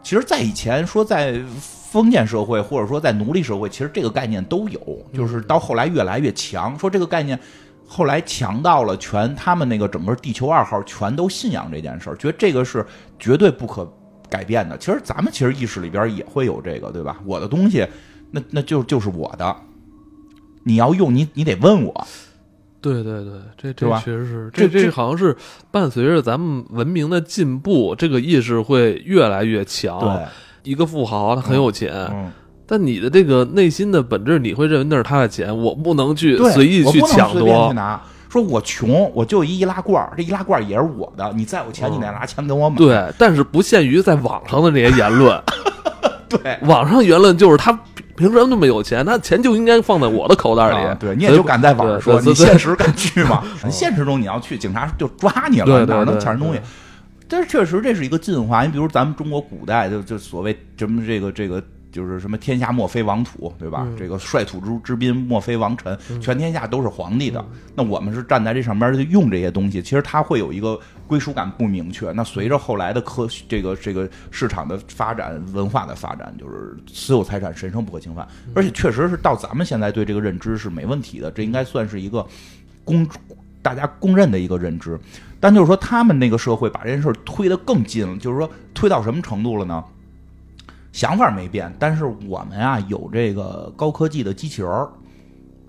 [0.00, 4.80] 其实，在以前说在封建社会或者说在奴隶社会，其实这个概念都有，
[5.12, 6.78] 就是到后来越来越强。
[6.78, 7.38] 说这个概念
[7.94, 12.82] 后来强到了全他们那个整个地球二号全都信仰这件事儿，觉得这个是
[13.18, 13.86] 绝对不可
[14.30, 14.78] 改变的。
[14.78, 17.18] 其实咱们其实意识里边也会有这个，对吧？
[17.26, 17.86] 我的东西，
[18.30, 19.54] 那那就就是我的，
[20.62, 22.06] 你要用你你得问我，
[22.80, 25.36] 对对对，这这确实是，这这这这好像是
[25.70, 30.00] 伴随着咱们文明的进步，这个意识会越来越强。
[30.00, 30.26] 对，
[30.62, 32.32] 一个富豪他很有钱，嗯。
[32.72, 37.70] 但你的这个内心的本质，你会认为那是他的钱，我不能去，随意去抢夺。
[38.30, 42.76] 说我穷，我就一易拉罐儿，这易拉罐儿也是我的，你再有钱，嗯你得拿钱给我买。
[42.76, 45.38] 对，但是不限于在网上的这些言论，
[46.30, 47.78] 对网上言论就是他
[48.16, 49.04] 凭什么那么有钱？
[49.04, 50.76] 他钱就应该放在我的口袋里。
[50.76, 53.44] 啊对，你也就敢在网上说，你现实敢去吗？
[53.70, 56.62] 现实中你要去，警察就抓你了，哪能对抢人东西对？
[57.28, 63.84] 但是确实这是一个进化，你比如咱们中国古代就就所谓什么这个这个就是什么天下莫非王土，对吧？
[63.86, 67.44] 嗯这个率土之之滨莫非王臣，全天下都是皇帝的。
[67.74, 72.10] 那我们是站在这上边去用这些东西，其实它会有一个归属感不明确。
[72.12, 82.26] 那随着后来的科学这个这个市场的发展、文化的发展，就是私有财产神圣不可侵犯，而且确实是到咱们现在对这个认知是没问题的，这应该算是一个
[82.84, 83.06] 公
[83.60, 84.98] 大家公认的一个认知。
[85.38, 89.84] 但就是说，他们那个社会把这件事儿推得更近了，就是说推到什么程度了呢？
[90.92, 94.88] 想法没变，但是我们啊有这个高科技的机器人儿，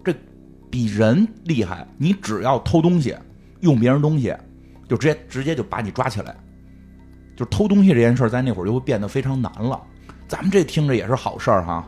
[0.04, 0.14] 这
[0.70, 1.88] 比人厉害。
[1.98, 3.16] 你只要偷东西，
[3.62, 4.36] 用别人东西，
[4.88, 6.36] 就直接直接就把你抓起来。
[7.36, 9.82] 就偷东西这件事儿，在那会儿就会变得非常难了。
[10.28, 11.88] 咱们这听着也是好事儿哈，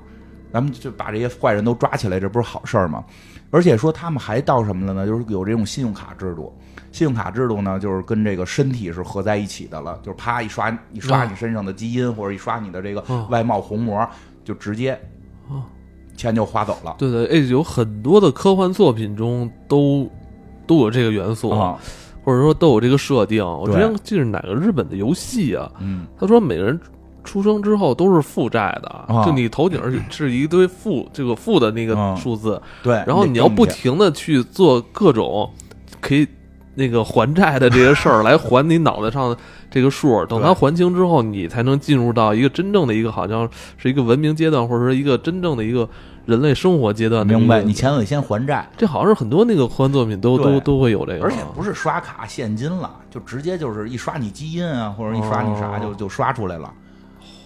[0.51, 3.03] 咱们就把这些坏人都抓起来，这不是好事儿吗？
[3.51, 5.05] 而且说他们还到什么了呢？
[5.05, 6.57] 就是有这种信用卡制度。
[6.95, 14.07] 信用卡制度呢，就是跟这个身体是合在一起的了，就是啪一刷一刷哦你身上的基因，或者一刷你的这个哦外貌虹膜，
[14.45, 14.97] 就直接
[15.49, 15.61] 哦
[16.15, 16.95] 钱就花走了。
[16.97, 20.09] 对对，哎，有很多的科幻作品中都
[20.65, 21.77] 都有这个元素，啊，
[22.23, 23.45] 或者说都有这个设定。
[23.45, 26.79] 我之前记得哪个日本的游戏啊，嗯，他说每个人
[27.25, 32.93] 出生之后都是负债的，啊就你头顶是是一堆负这个负的那个啊数字，对。
[33.05, 35.51] 然后你要不停的去做各种
[35.99, 36.25] 可以
[36.75, 39.37] 那个还债的这些事儿来还你脑袋上的
[39.71, 45.89] 这个数，等他还清之后，你才能进入到一个真正的一个好像是一个文明阶段，或者说一个真正的一个
[46.25, 47.25] 人类生活阶段。
[47.25, 47.63] 明白？
[47.63, 56.71] 你钱得先还债，这好像是很多那个科幻作品都都都会有这个，而且不是刷卡现金了，就直接就是一刷你基因啊，或者一刷你啥就就刷出来了。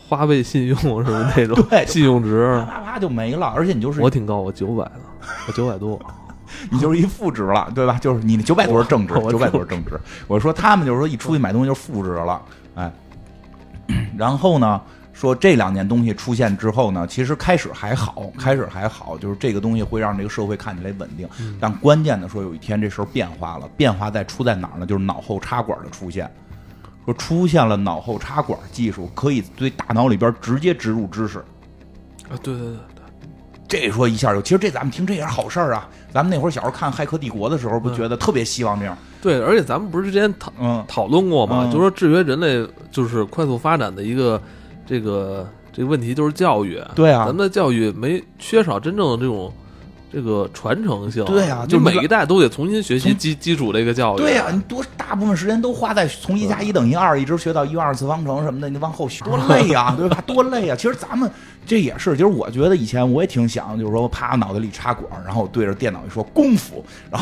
[0.08, 1.56] 花呗信用是不是那种？
[1.70, 5.02] 对，信用值啪啪就没了，而且你就是我挺高，我九百呢，
[5.48, 6.00] 我九百多。
[6.72, 7.98] 你就是一负值了，对吧？
[8.00, 10.00] 就是你九百多是正值，九百多是正值。
[10.28, 12.42] 我说他们就是说一出去买东西就负值了，
[12.76, 12.92] 哎。
[14.16, 14.80] 然后呢，
[15.14, 21.28] 说这两件东西出现之后呢，其实开始还好，开始还好，就是这个东西会让这个社会看起来稳定。
[21.60, 24.86] 但关键的说，有一天这时候变化了，变化在出在哪儿呢？
[24.86, 26.30] 就是脑后插管的出现。
[27.06, 31.40] 说出现了脑后插管技术，可以对大脑里边直接植入知识。
[32.30, 32.99] 啊，对对对。
[33.70, 35.88] 这说一下就，其实这咱们听这也是好事儿啊。
[36.12, 38.98] 咱们那会儿小时候看《骇客帝国》的时候，不觉得特别希望这样？
[39.22, 41.70] 对，而且咱们不是之前讨嗯讨论过吗？
[41.72, 44.42] 就说制约人类就是快速发展的一个
[44.88, 46.82] 这个这个问题，就是教育。
[46.96, 49.54] 对啊，咱们的教育没缺少真正的这种
[50.12, 51.24] 这个传承性。
[51.26, 54.18] 对啊，就每一代都得重新学习基基础这个教育。
[54.18, 60.22] 对呀，你多大部分时间都花在从一加一等于二，一直学到一元二次方程什么的，你往后学多 累呀，对吧？
[60.26, 60.76] 多累呀！
[60.76, 61.30] 其实咱们。
[61.66, 67.22] 这也是，其实我觉得以前我也挺想，就是说啪脑袋里插管，然后对着电脑一说功夫，然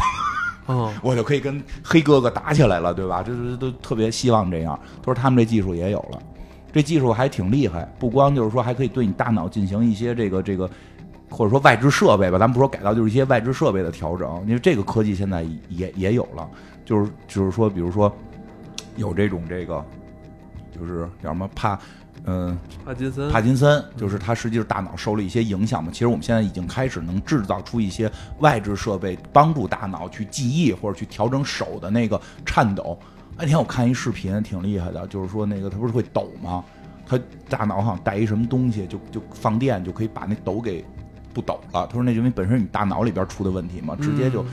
[0.67, 3.21] 后 我就可以跟黑哥哥打起来了，对吧？
[3.21, 4.79] 这这都特别希望这样。
[5.01, 6.19] 他说他们这技术也有了，
[6.71, 10.69] 这技术还挺厉害，不光就是说还可以对你大脑进行一些这个这个，
[11.29, 14.41] 或者说外置设备吧，咱们不说改造，就是一些外置设备的调整。
[14.47, 16.49] 因为这个科技现在也也有了，
[16.85, 18.11] 就是就是说，比如说
[18.95, 19.83] 有这种这个，
[20.71, 21.79] 就是叫什么帕。
[22.25, 25.89] 嗯，帕金森，帕金森就是他，实际是大脑受了一些影响嘛。
[25.93, 32.97] 其实我们现在已经开始能制造出一些外置设备，帮助大脑去记忆或者去调整手的那个颤抖。
[33.37, 36.65] 那天我看一视频，挺厉害的，就是说那个他不是会抖吗？
[37.05, 40.83] 他大脑好像带一什么东西，就就放电就可以把那抖给
[41.37, 41.85] 不抖了。
[41.87, 44.43] 他说那因为本身你大脑里边出的问题嘛，直接就。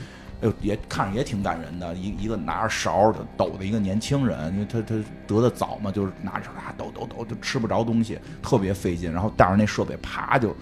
[0.41, 4.93] 哎呦，也看着也挺感人的，一一个拿着勺抖的一个年轻人，因为他他
[5.25, 10.53] 得的早嘛，就是拿着啊抖抖抖，就吃不着东西，特别费劲，然后带着那设备，啪就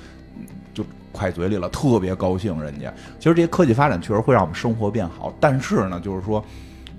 [0.75, 2.61] 就快嘴里了，特别高兴。
[2.61, 6.41] 人家其实这些科技发展确实会让我们生活变好，但是呢，就是说，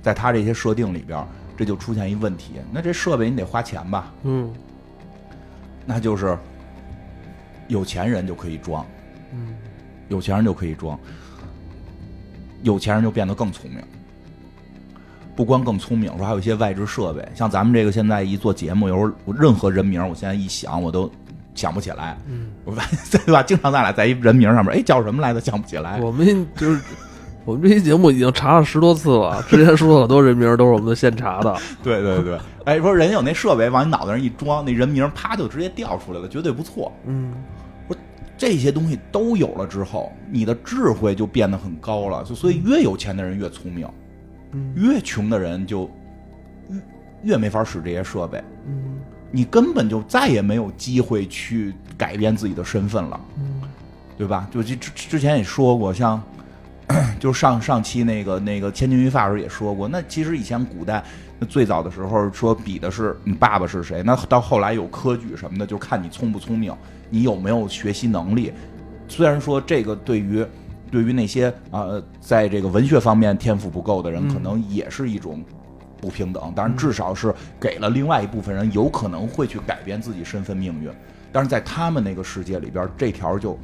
[0.03, 1.25] 在他这些设定里边，
[1.57, 4.13] 这就出现一问题，那这设备你得花钱吧？
[4.25, 4.53] 嗯，
[5.87, 6.37] 那就是
[7.69, 8.85] 有钱人就可以装，
[9.35, 9.55] 嗯，
[10.09, 10.99] 有钱人就可以装。
[12.63, 13.79] 有钱人就变得更聪明，
[15.37, 21.11] 不光更聪明，说还有一些外置设备，像咱们这个现在一做节目，有时候任何人名，我现在一想我都
[21.55, 23.43] 想不起来，嗯，我发现对吧？
[23.43, 25.41] 经常咱俩在一人名上面，哎，叫什么来着？
[25.41, 26.01] 想不起来。
[26.01, 26.81] 我们就是
[27.45, 31.55] 我们这期节目已经查了十多次了，之前说很多人名都是我们现查的。
[31.85, 36.91] 对对对，哎，说人有那设备往你脑袋上一装，那人名啪就直接调出来了，绝对不错。
[37.07, 37.35] 嗯。
[38.37, 42.25] 这些东西都有了之后，你的智慧就变得很高了。
[42.25, 43.89] 就所以，越有钱的人越聪明，
[44.75, 45.91] 越穷的人就
[46.69, 46.81] 越
[47.23, 48.43] 越没法使这些设备。
[48.67, 48.99] 嗯，
[49.31, 53.21] 你根本就再也没有机会去改变自己的身份了。
[53.39, 53.61] 嗯，
[54.19, 54.49] 对吧？
[54.53, 56.23] 就之之前也说过，像
[57.19, 61.03] 就上上期那个那个千钧一发时候也说过，那其实以前古代
[61.39, 66.75] 那最早的时候说比的是你爸爸是谁，那到后来有科举什么的，就看你聪不聪明。
[67.11, 68.53] 你有没有学习能力？
[69.09, 70.45] 虽然说这个对于
[70.91, 75.45] 对于那些啊，在这个文学方面天赋不够的人，可能也是一种
[76.01, 76.53] 不平等。
[76.55, 80.91] 但是至少是给了另外一部分人有可能会去改变自己身份命运。
[81.33, 83.59] 但是在他们那个世界里边，这条就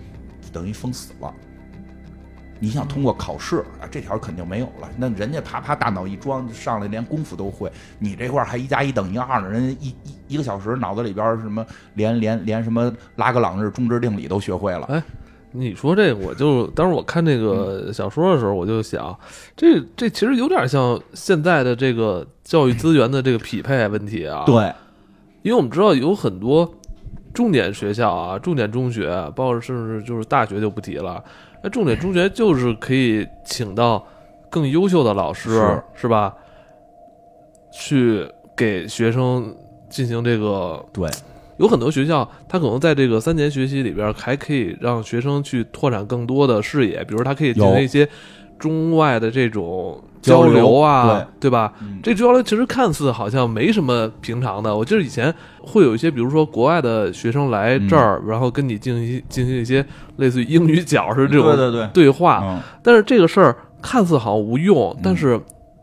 [0.52, 1.32] 等于封死了。
[2.60, 4.88] 你想通过考试啊，这条肯定没有了。
[4.98, 7.72] 那人家啪啪大脑一装上来，连功夫都会。
[7.98, 14.82] 你这块还一加一等于二呢，人家一一一个小时脑子里边什么连连连什么拉格朗日中值定理都学会了。
[14.90, 15.02] 哎，
[15.52, 19.18] 你说这我就当时我看这个小说的时候，我就想，
[19.56, 24.44] 这这其实有点像现在的这个教育资源的这个匹配问题啊。
[24.46, 24.72] 对，
[25.42, 26.70] 因为我们知道有很多
[27.32, 31.24] 重点学校啊，重点中学，包括甚至就是大学就不提了。
[31.62, 34.06] 那重点中学就是可以请到
[34.48, 35.50] 更优秀的老师，
[35.94, 36.34] 是吧？
[37.70, 39.54] 去给学生
[39.88, 41.08] 进行这个对，
[41.58, 48.08] 有很多学校，他可能在这个三年学习里边，还可以让学生去拓展更多的视野，比如他可以进行一些
[48.58, 50.02] 中外的这种。
[50.20, 51.72] 交流啊，对吧？
[52.02, 54.76] 这交流其实看似好像没什么平常的。
[54.76, 59.84] 我记得以前会有一些，比如说国外的学生来这儿，然后跟你进行进行一些
[60.16, 62.62] 类似于英语角是这种对对对对话。
[62.82, 65.40] 但是这个事儿看似好像无用，但是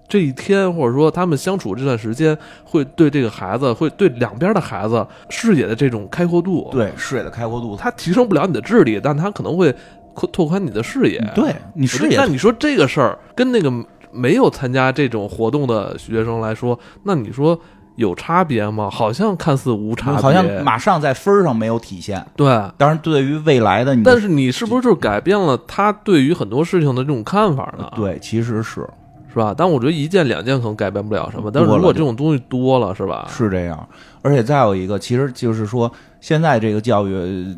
[0.07, 9.73] 这一天，或者说他们相处这段时间，会对这个孩子，会对两边的孩子视野的这种开阔度，对视野的开阔度，他提升不了你的智力，但他可能会
[10.15, 11.19] 拓拓宽你的视野。
[11.35, 13.69] 对你视野那你说这个事儿跟那个
[14.11, 17.59] 没有参加这种活动的学生来说，那你说
[17.95, 18.89] 有差别吗？
[18.89, 22.25] 好像看似无差别，好像马上在分儿上没有体现。
[22.35, 27.91] 对，当然对于未来的你，但是你是不是就改变了他对于很多事情的这种看法呢？
[27.95, 28.87] 对，其实是。
[29.29, 29.53] 是吧？
[29.55, 31.51] 但我觉得一件两件可能改变不了什么。
[31.51, 33.27] 但是如果这种东西多了，是吧？
[33.29, 33.87] 是这样。
[34.23, 37.55] 而且再有一个，其实就是说，现在这个教育，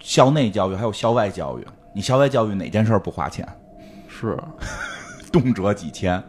[0.00, 3.46] 校内教育还有校外教育，你校外教育哪件事不花钱？
[4.08, 4.36] 是，
[5.32, 6.22] 动辄几千，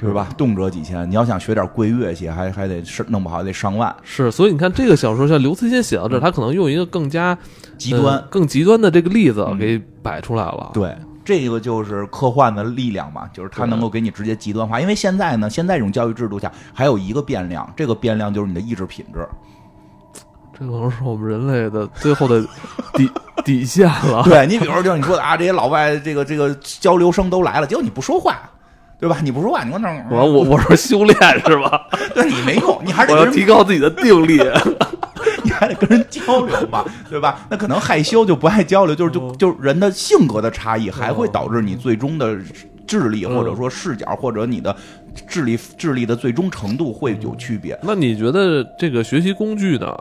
[0.00, 0.28] 是吧？
[0.38, 1.10] 动辄几千。
[1.10, 3.94] 你要想学点贵乐器，还还得是弄不好得上万。
[4.02, 7.36] 是，所以你看这个小说，像刘慈欣写到这儿，他可能用一个更加
[7.76, 10.70] 极端、更极端的这个例子给摆出来了。
[10.72, 10.94] 对。
[11.26, 14.78] 这个就是科幻的力量嘛，就是它能够给你直接极端化。
[14.78, 19.26] 因为现在呢，现在这种教育制度下还有一个变量，这个变量就是你的意志品质。
[20.58, 22.42] 这可能是我们人类的最后的
[22.94, 23.10] 底
[23.44, 24.22] 底线了。
[24.24, 28.38] 对你，比如说，就是你说的啊，这些老外这个这个交流生都来了，结果你不说话，
[28.98, 29.18] 对吧？
[29.22, 31.80] 你不说话，你说那我我我说修炼是吧？
[32.14, 34.40] 对你没用，你还是我要提高自己的定力。
[35.42, 37.46] 你还得跟人交流嘛，对吧？
[37.50, 42.36] 那可能害羞就不爱交流，就是就就人的性格的差异，还会导致你最终的
[42.86, 44.74] 智力或者说视角或者你的
[45.26, 47.78] 智力智力的最终程度会有区别。
[47.82, 49.94] 那你觉得这个学习工具呢？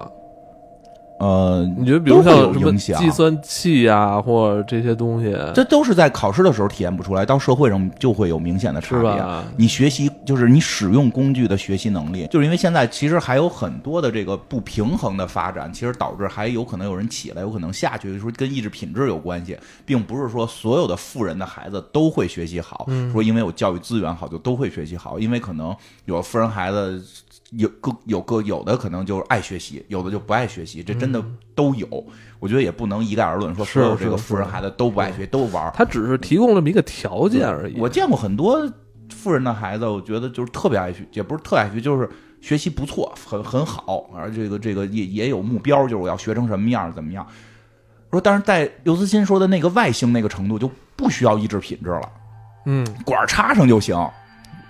[1.23, 9.23] 呃，你觉得比如像什么计算器呀，或者这些东西，这都是在考试的时候体验不出来，到社会上就会有明显的差别。
[9.55, 27.01] 你学习就是你使用工具的学习能力，就是因为现在其实还有很多的这个不平衡的发展，其实导致还有可能有人起来，有可能下去，说跟意志品质有关系，并不是说所有的富人的孩子都会学习好，说因为有教育资源好就都会学习好，因为可能有富人孩子。
[27.57, 31.87] 有个有个有的可能就是爱学习，有的就不爱学习，这真的都有。
[32.39, 35.71] 我觉得也不能一概而论，说所有这个富人孩子都不爱学，都玩。
[35.75, 37.79] 他只是提供了这么一个条件而已。
[37.79, 38.69] 我见过很多
[39.09, 42.09] 富人的孩子，我觉得就是特别爱学，也不是特爱学，就是
[42.41, 44.09] 学习不错，很很好。
[44.15, 47.25] 而这个这个也也有目标，就是我要学成什么样，怎么样。
[48.11, 52.09] 说，但是在刘慈欣说的那个外星那个程度，就不需要意志品质了。
[52.65, 53.95] 嗯，管插上就行。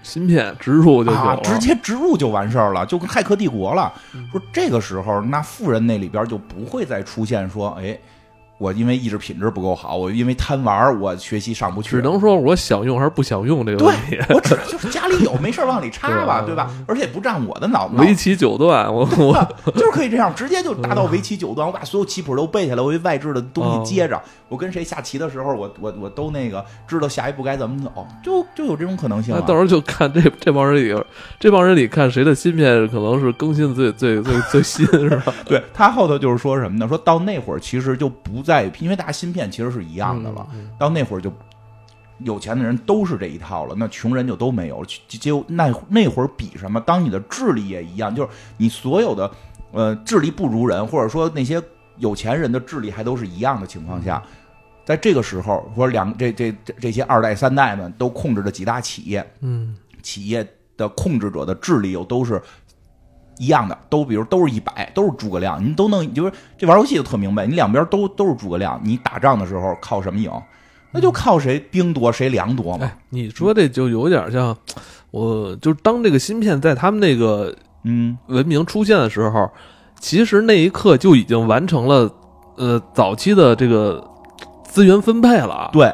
[0.03, 3.91] 芯片植入就行，直接植入就完事儿了，就跟骇客帝国了。
[4.31, 7.97] 说这个时候，那富人那里边就不会再出现说，哎。
[8.63, 11.89] 我因为意志品质不够好，我因为贪玩，我学习上不去。
[11.89, 14.17] 只能说我想用还是不想用这个问题。
[14.29, 16.71] 我只就是家里有，没事往里插吧，对吧？
[16.87, 17.95] 而且不占我的脑子。
[17.97, 21.67] 围棋九段，我 我就是可以这样，直接就达到围棋九段。
[21.67, 24.21] 我把所有棋谱都背下来，我一外置的东西接着。
[24.47, 29.33] 我跟谁下棋的时候，我我我都那个知道下一步该怎么走，就就有这种可能性。
[29.35, 31.03] 那到时候就看这这帮人里，
[31.37, 35.33] 这帮人里看谁的芯片可能是更新最最最最新，是吧？
[35.45, 36.87] 对他后头就是说什么呢？
[36.87, 40.47] 说到那会儿其实就不再，因为大家芯片其实是一样的了。
[40.77, 41.31] 到那会儿就
[42.19, 44.85] 有钱的人都是这一套了，那穷人就都没有。
[45.07, 46.79] 就那那会儿比什么？
[46.81, 49.31] 当你的智力也一样，就是你所有的
[49.71, 51.61] 呃智力不如人，或者说那些
[51.97, 54.21] 有钱人的智力还都是一样的情况下，
[54.85, 62.41] 在这个时候，或者两这这这这些二代三代们都控制着几大企业，嗯，企业的控制者的智力又都是。
[63.39, 70.31] 一样的，都比如都是一百，都是诸葛亮，你都能，就是这玩游戏就特明白，你两边都都是诸葛亮，你打仗的时候靠什么赢？
[70.91, 72.91] 那就靠谁兵多谁粮多嘛。
[73.09, 74.55] 你说这就有点像，
[75.09, 77.51] 我就是当这个芯片在他们那个
[77.83, 79.49] 嗯文明出现的时候，
[79.99, 82.07] 其实那一刻就已经完成了
[82.57, 84.07] 呃早期的这个
[84.63, 85.91] 资源分配了，对，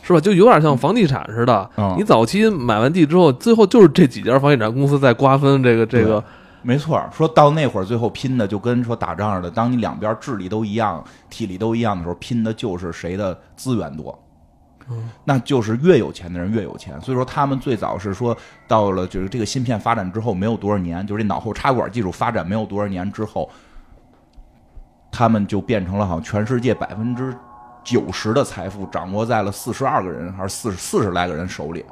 [0.00, 0.18] 是吧？
[0.18, 6.24] 就有点像房地产似的，你早期买完地之后，最后就是这几家房地产公司在瓜分这个这个。
[6.62, 9.50] 没错，说到那会儿，最后拼的就跟说打仗似的。
[9.50, 14.18] 当你两边智力都一样、体力都一样的时候，拼的就是谁的资源多。
[14.90, 17.00] 嗯，那就是越有钱的人越有钱。
[17.00, 23.48] 所以说，他们最早是说到了就是这个芯片发展之后没有多少年，就是这脑后插管技术发展没有多少年之后，
[25.10, 27.36] 他们就变成了好像全世界百分之
[27.84, 31.84] 九十的财富掌握在了四十二个人还是四四十来个人手里。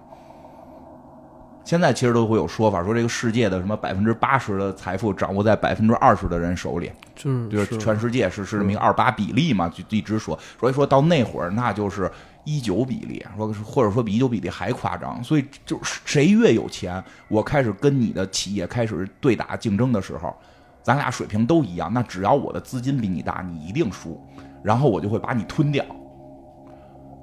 [1.67, 12.09] 现在其实都会有说法，说这个世界的什么百分之八十的财富掌握在百分之二十的人手里，就是就是全世界是是这么一个二八比例嘛，就一直说，所以说到那会儿那就是
[12.45, 20.33] 一九比例，说或者说比一九比例还夸张，所以就是谁越有钱，我开始跟你的企业开始对打竞争的时候，
[20.85, 24.25] 咱俩水平都一样，那只要我的资金比你大，你一定输，
[24.63, 25.85] 然后我就会把你吞掉，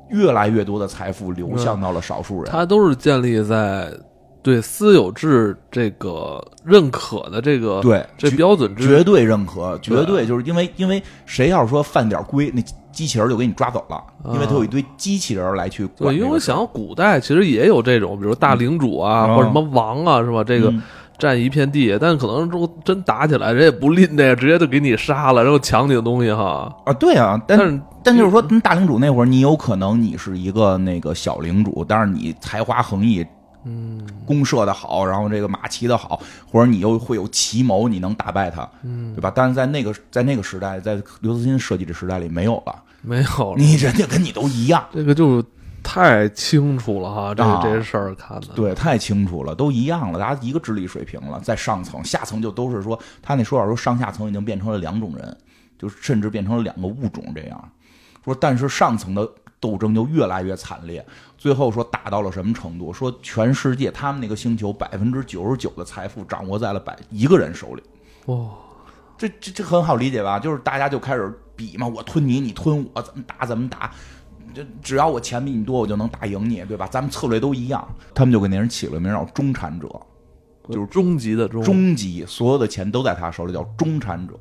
[0.10, 3.90] 越来越多的财富流向到了少数人，它都是建立在。
[4.44, 12.62] 对私有制这个认可的这个对，这标准之绝对认可，绝对对就是因为因为谁要是说犯点规，那
[12.92, 14.04] 机器人就给你抓走了，
[14.34, 16.30] 因为它有一堆机器人来去管对，因为。
[16.30, 20.44] 我想古代其实也有这种，比如大领主啊，嗯或者什么王啊，是吧？
[20.44, 20.82] 这个嗯
[21.18, 26.76] 占一片地，但可能如果真打起来，人也不吝这个，直接就给你杀了，然后抢你的东西哈。
[26.86, 33.26] 啊，对啊，但但是但就是说，大领主那会儿，你有可能你是一个那个小领主，但是你才华横溢，
[33.66, 39.32] 嗯弓射的好，然后这个马骑的好，或者你又会有奇谋，你能打败他，嗯对，吧？
[39.34, 45.44] 但是在那个在那个时代，在刘慈欣设计的时代里没有了，没有了，你人家跟你都一样，这个就
[45.82, 48.48] 太清楚了哈，这啊这事儿看的。
[48.56, 55.38] 对，太清楚了，都一样了，大家一个智力水平了，在上层，下层就都是说，他那说法说上下层已经变成了两种人，
[55.78, 57.72] 就甚至变成了两个物种这样。
[58.24, 59.30] 说，但是上层的
[59.64, 61.06] 斗争就越来越惨烈，
[61.38, 62.92] 最后说打到了什么程度？
[62.92, 67.84] 说全世界他们那个星球百分之九十九的财富掌握在了百一个人手里，
[68.26, 68.50] 哇，
[69.18, 70.38] 这这这很好理解吧？
[70.38, 73.90] 就是大家就开始比嘛，我吞你，你吞我，怎么打怎么打。
[74.54, 76.86] 就只要我钱比你多，我就能打赢你，对吧？
[76.92, 77.88] 咱们策略都一样。
[78.14, 79.88] 他们就给那人起了名叫中产者，
[80.70, 84.34] 就是终极的终，终极，所有的钱都在他手里，叫中产者。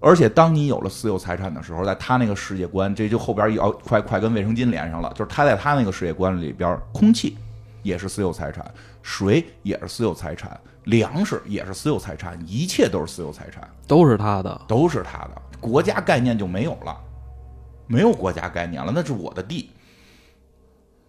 [0.00, 5.10] 而且，当你有了私有财产的时候，在他那个世界观，这就后边要快快跟卫生巾连上了。
[5.10, 7.36] 就是他在他那个世界观里边，空气
[7.82, 8.64] 也是私有财产，
[9.02, 14.60] 水也是私有财产，粮食也是私有财产，一切都是私有财产，都是他的。
[14.68, 15.42] 都是他的。
[15.60, 16.96] 国家概念就没有了，
[17.88, 19.70] 没有国家概念了，那是我的地。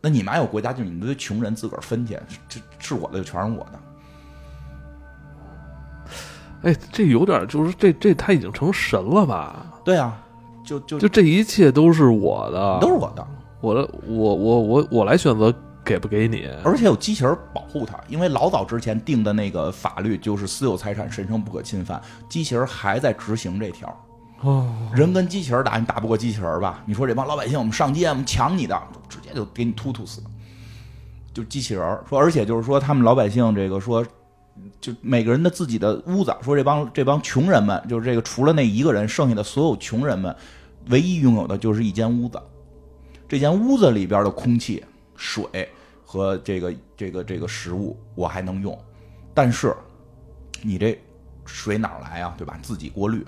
[0.02, 2.16] 那你们还有国家，就是你们这堆穷人自个儿分去，
[2.48, 3.80] 这是我的就全是我的。
[6.62, 9.66] 哎，这有点就是这这他已经成神了吧？
[9.84, 10.22] 对啊，
[10.66, 13.28] 就就就这一切都是我的，都是我的。
[13.62, 15.54] 我的，我我我我来选择
[15.84, 16.48] 给不给你。
[16.64, 23.94] 而且有机器人保护他，因为老早之前定的那个法律就是私有财产神圣不可侵犯，机器人还在执行这条。
[24.42, 26.82] 哦，人跟机器人打，你打不过机器人吧？
[26.86, 30.22] 你说这帮老百姓，我们上街，我们抢你的，直接就给你突突死。
[31.34, 34.06] 就机器人说，而且就是说，他们老百姓这个说，
[34.82, 40.36] 就每个人的自己的屋子，说这帮这帮穷人们，就是这个除了那一个人，剩下的所有穷人们，
[40.90, 42.42] 唯一拥有的就是一间屋子。
[43.28, 44.84] 这间屋子里边的空气、
[45.16, 45.46] 水
[46.06, 48.78] 和这个这个这个食物我还能用，
[49.34, 49.76] 但是
[50.62, 51.00] 你这
[51.46, 52.34] 水哪来啊？
[52.38, 52.58] 对吧？
[52.62, 53.26] 自己过滤，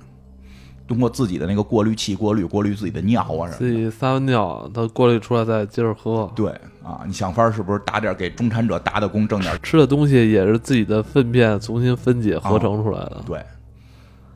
[0.91, 3.57] 通过自己的那个过滤器过滤，过滤自己的尿啊什么的。
[3.57, 6.29] 自己撒完尿，它过滤出来再接着喝。
[6.35, 6.51] 对
[6.83, 9.57] 啊，你想法儿是不是打点儿给中产者打打工挣点儿？
[9.59, 13.41] 吃的东西也是自己的粪便重新分解合成出来的，对，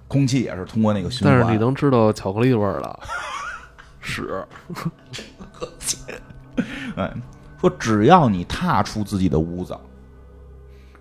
[0.08, 1.38] 空气也是通过那个循环。
[1.38, 2.98] 但是你能知道巧克力味儿了，
[4.00, 4.42] 屎。
[6.96, 7.14] 哎，
[7.60, 9.78] 说只要你踏出自己的屋子，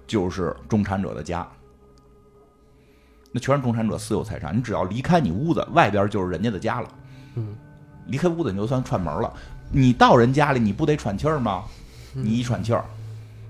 [0.04, 1.46] 就是中产者的家。
[3.36, 6.88] 那全是中产者私有财产，你只要离开你屋子，外边就是人家的家了。
[7.34, 7.56] 嗯，
[8.06, 9.34] 离开屋子你就算串门了。
[9.72, 11.64] 你到人家里，你不得喘气儿吗？
[12.12, 12.84] 你一喘气儿，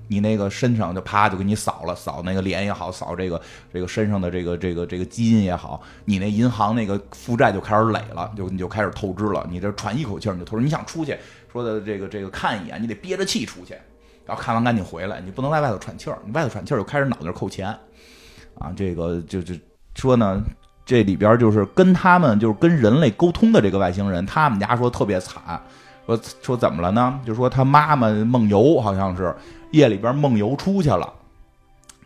[0.08, 3.38] 你那个身上就啪就给你扫了，扫那个脸也好，扫这个
[3.74, 9.46] 这个身上的这个这个这个基因也好，你那银行那个负债就开始累了，就你就开始透支了。
[9.50, 11.14] 你这喘一口气儿你就透支，你想出去
[11.52, 13.74] 说的这个这个看一眼，你得憋着气出去，
[14.24, 17.68] 然后看完赶紧回来，你不能在外头喘气儿，你外头喘气儿就开始脑袋扣钱，
[18.58, 19.54] 啊，这个就就
[19.94, 20.42] 说呢。
[20.86, 25.58] 这里边就是跟他们就是跟人类沟通的这个外星人，他们家说特别惨，
[26.04, 27.18] 说说怎么了呢？
[27.24, 29.34] 就说他妈妈梦游好像是
[29.70, 31.10] 夜里边梦游出去了，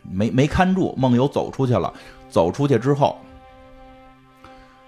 [0.09, 1.93] 没没看住，梦游走出去了，
[2.29, 3.19] 走出去之后，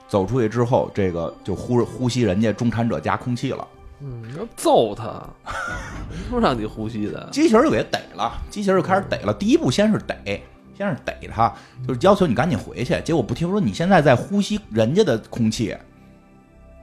[0.08, 3.68] 走出去之后，这个就呼呼吸人家中产者家空气了，
[4.00, 5.22] 嗯，要揍他，
[6.32, 7.28] 不让你呼吸的。
[7.30, 9.34] 机器人就给逮了，机器人就开始逮了。
[9.34, 10.42] 第一步先是逮，
[10.82, 11.54] 先是逮他，
[11.88, 13.00] 就是要求你赶紧回去。
[13.06, 15.78] 结果不听说你现在在呼吸人家的空气，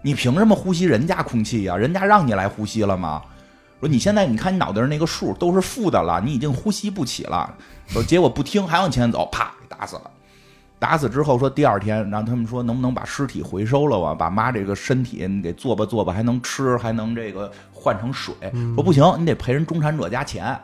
[0.03, 3.21] 你凭什么呼吸人家空气呀、人家让你来呼吸了吗？
[3.81, 7.53] 说你现在你看你脑袋上那个数都是负的了，你已经呼吸不起了。
[7.89, 10.11] 说结果不听还往前走，啪给打死了。
[10.79, 14.15] 打死之后说第二天，然后他们说能不能把尸体回收了啊？
[14.15, 18.33] 把妈这个身体你给做吧做吧，还能吃，还能这个换成水。
[18.77, 20.57] 说不行，你得赔人中产者家钱。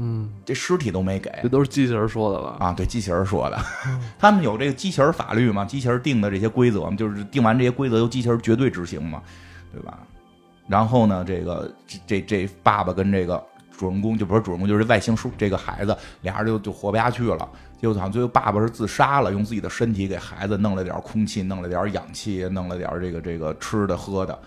[0.00, 2.56] 嗯，这尸体都没给这都是机器人说的吧？
[2.60, 2.72] 啊！
[2.72, 3.58] 对，机器人说的，
[4.18, 5.64] 他们有这个机器人法律嘛？
[5.64, 9.20] 机器人定的这些规则嘛，就是定完这些规则由机器人绝对执行嘛，
[9.72, 9.98] 对吧？
[10.68, 13.42] 然后呢，这个这这这爸爸跟这个
[13.76, 17.48] 主人公就不是主人公，就是外星叔这个孩子，俩人就就活不下去了。
[17.80, 24.38] 结果好像最后爸爸是自杀了，用自己的身体给孩子弄了点空气，弄了点氧气，弄了点这个这个吃的喝的，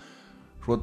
[0.64, 0.78] 说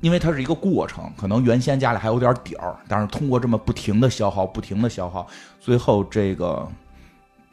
[0.00, 5.26] 因为它是一个过程，可能原先家里还有点底儿，但是通过这么不停的消耗，不停的消耗，
[5.60, 6.66] 最后这个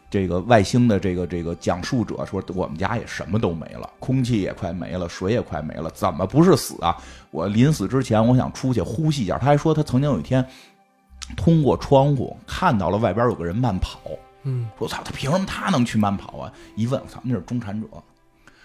[0.09, 6.95] 这个外星的这个这个讲述者说，我们家也什么都没了，空气也快没了，水也快没了，怎么不是死啊？
[7.31, 9.37] 我临死之前，我想出去呼吸一下。
[9.37, 10.45] 他还说，他曾经有一天
[11.35, 13.99] 通过窗户看到了外边有个人慢跑，
[14.43, 16.53] 嗯，说操，他凭什么他能去慢跑啊？
[16.77, 17.87] 一问，我操，那是中产者。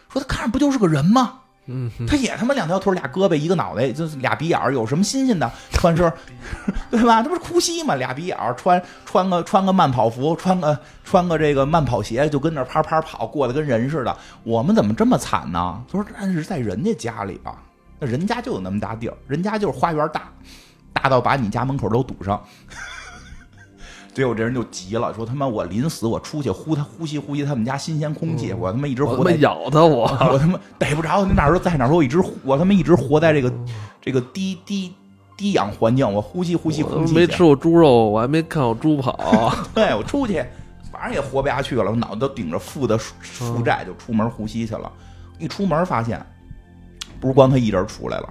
[0.09, 1.41] 说他看着不就是个人吗？
[1.66, 5.50] 嗯，他也他妈两条腿俩胳膊一个脑袋，就是俩鼻眼儿，有什么新鲜的？
[5.70, 6.12] 穿身，
[6.90, 7.22] 对吧？
[7.22, 7.94] 这不是呼吸吗？
[7.94, 14.16] 俩鼻眼儿，穿穿个穿个慢跑服，穿个穿个这个慢跑鞋，就跟那啪啪跑，过得跟人似的。
[14.42, 15.80] 我们怎么这么惨呢？
[15.90, 17.62] 他说那是在人家家里吧，
[18.00, 20.22] 那人家就有那么大地儿，人家就是花园大，
[20.92, 22.42] 大到把你家门口都堵上。
[24.14, 30.02] 结果这人就急了，说他妈我临死我出去呼他呼吸呼吸他们家新鲜空气，我他妈一直活在咬他我，
[30.32, 33.52] 我他妈逮不着，你哪儿说在哪儿说，我一直我他妈一直活在这个
[34.00, 34.92] 这个低低
[35.36, 40.44] 低氧环境，我呼吸呼吸我空气没吃过猪肉，我还没看过猪跑， 对我出去，
[40.90, 44.92] 反正也活不下去了，我脑袋都顶着负的负债，就出门呼吸去了。
[45.38, 46.24] 一出门发现，
[47.18, 48.28] 不是光他一人出来了，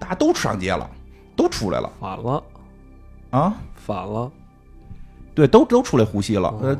[0.00, 0.90] 大家都上街了，
[1.36, 2.42] 都出来了反了，
[3.30, 3.54] 啊！
[3.76, 4.30] 反了，
[5.34, 6.48] 对，都都出来呼吸了。
[6.48, 6.78] 哦呃，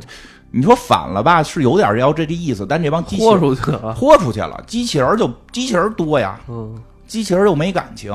[0.51, 6.75] 你说反了吧，是有点要这这意思，但这帮机器豁出去了， 豁出去了，机器人就机器人多呀，嗯，
[7.07, 8.13] 机器人又没感情，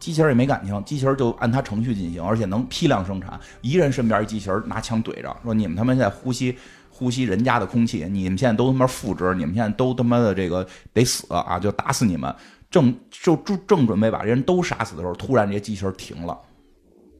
[0.00, 3.38] 机器人也没感情，机器人就按它程序进行，而且能批量生产。
[3.60, 6.56] 一人身边一机器人拿枪怼着，说你们他妈现在呼吸
[6.90, 12.34] 呼吸人家的空气，你们现在都他妈复制，你们现在都他妈的这个得死啊，就打死你们。
[12.72, 16.36] 正就正正准备把人都杀死的时候，突然这些机器人停了，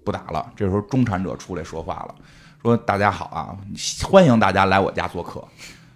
[0.04, 0.52] 不打了。
[0.54, 2.14] 这时候中产者出来说话了，
[2.62, 3.56] 说大家好啊，
[4.04, 5.42] 欢迎大家来我家做客。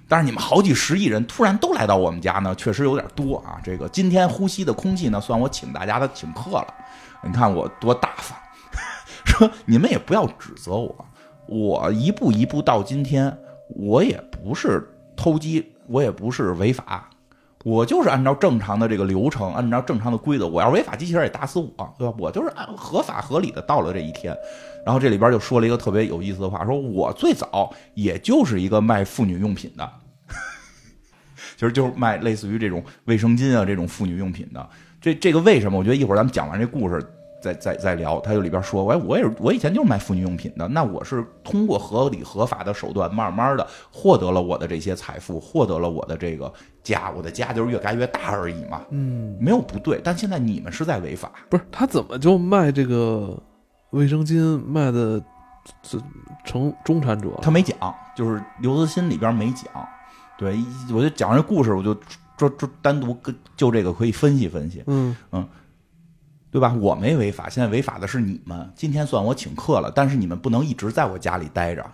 [0.08, 3.60] 但是你们好几十亿人突然都来到我们家呢，确实有点多啊。
[3.64, 6.74] 这个今天呼吸的空气呢，算我请大家的请客了。
[7.22, 8.38] 你看我多大方，
[9.26, 11.06] 说你们也不要指责我，
[11.46, 13.36] 我一步一步到今天，
[13.68, 17.10] 我也不是偷鸡，我也不是违法，
[17.66, 22.14] 我就是按照正常的这个流程，按照正常的规则，我要违法，机器人也打死我，对吧？
[22.16, 24.32] 我就是按合法合理的到了这一天。
[24.84, 29.90] 然后这里边就说了一个特别有意思的话，说我最早也就是一个卖妇女用品的，
[31.56, 34.64] 其 实就是卖类似于这种卫生巾啊这种妇女用品的。
[35.00, 35.76] 这这个为什么？
[35.76, 37.04] 我觉得一会儿咱们讲完这故事
[37.42, 38.20] 再再再聊。
[38.20, 46.52] 他就里边说，哎我也是我以前就是卖妇女用品的，那我是通过合理合法的手段，慢慢的获得了我的这些财富，获得了我的这个
[46.86, 50.00] 家，我的家就是越盖越大而已嘛，嗯，没有不对。
[50.04, 53.36] 但现在你们是在违法，不是他怎么就卖这个
[53.90, 55.20] 卫生巾卖的
[55.82, 55.98] 这
[56.44, 57.40] 成中产者了？
[57.42, 57.76] 他没讲，
[58.14, 59.64] 就是刘慈欣里边没讲。
[60.38, 60.56] 对，
[60.94, 61.92] 我就讲这故事，我就
[62.36, 65.16] 专专单独跟就这个可以分析分析，嗯，
[66.52, 66.72] 对吧？
[66.80, 68.70] 我没违法，现在违法的是你们。
[68.76, 71.84] 今天算我请客了，但是你们不能一直在我家里待着，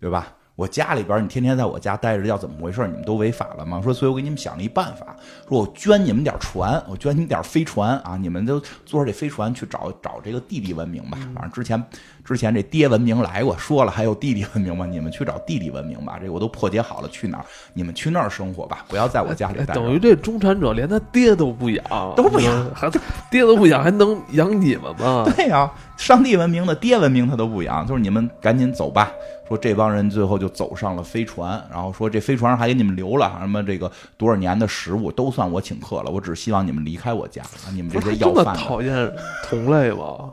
[0.00, 0.26] 对吧？
[0.56, 2.86] 我家里边你天天在我家待着，要怎么回事？
[2.86, 3.80] 你们都违法了吗？
[3.82, 5.16] 说，所以我给你们想了一办法，
[5.48, 11.18] 说我捐你们点船，我捐你们点飞船啊，你们就坐着这飞船去找找这个弟弟文明吧。
[11.34, 11.82] 反正之前
[12.24, 14.86] 之前这爹文明来过，说了还有弟弟文明吗？
[14.86, 16.18] 你们去找弟弟文明吧。
[16.20, 17.44] 这我都破解好了，去哪儿？
[17.74, 19.64] 你们去那儿生活吧，不要在我家里待。
[19.64, 21.84] 哎等于这中产者连他爹都不养，
[22.16, 22.90] 都不养，还
[23.30, 25.24] 爹都不养，还能养你们吗？
[25.36, 29.12] 对呀、上帝文明的爹文明他都不养，就是你们赶紧走吧。
[29.46, 36.10] 说这帮人最后就走上了飞船，然后说这飞船上还给你们留了什么这个多少年的食物，都算我请客了。
[36.10, 39.12] 我只希望你们离开我家，啊你们这些要饭的，讨厌
[39.44, 40.32] 同类吗？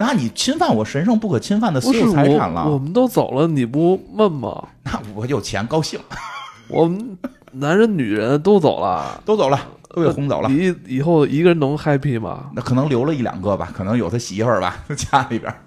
[0.00, 4.66] 那你侵犯我神圣不可侵犯的私有财产我，我，们都走了，你不问吗？
[4.82, 6.00] 那我有钱高兴，
[6.68, 7.18] 我们
[7.52, 9.60] 男人女人都走了，都走了，
[9.94, 10.48] 都给轰走了。
[10.48, 12.46] 你以后一个人能 happy 吗？
[12.54, 15.60] 那可能留了一两个吧，可能有他媳妇儿吧， 家里边儿。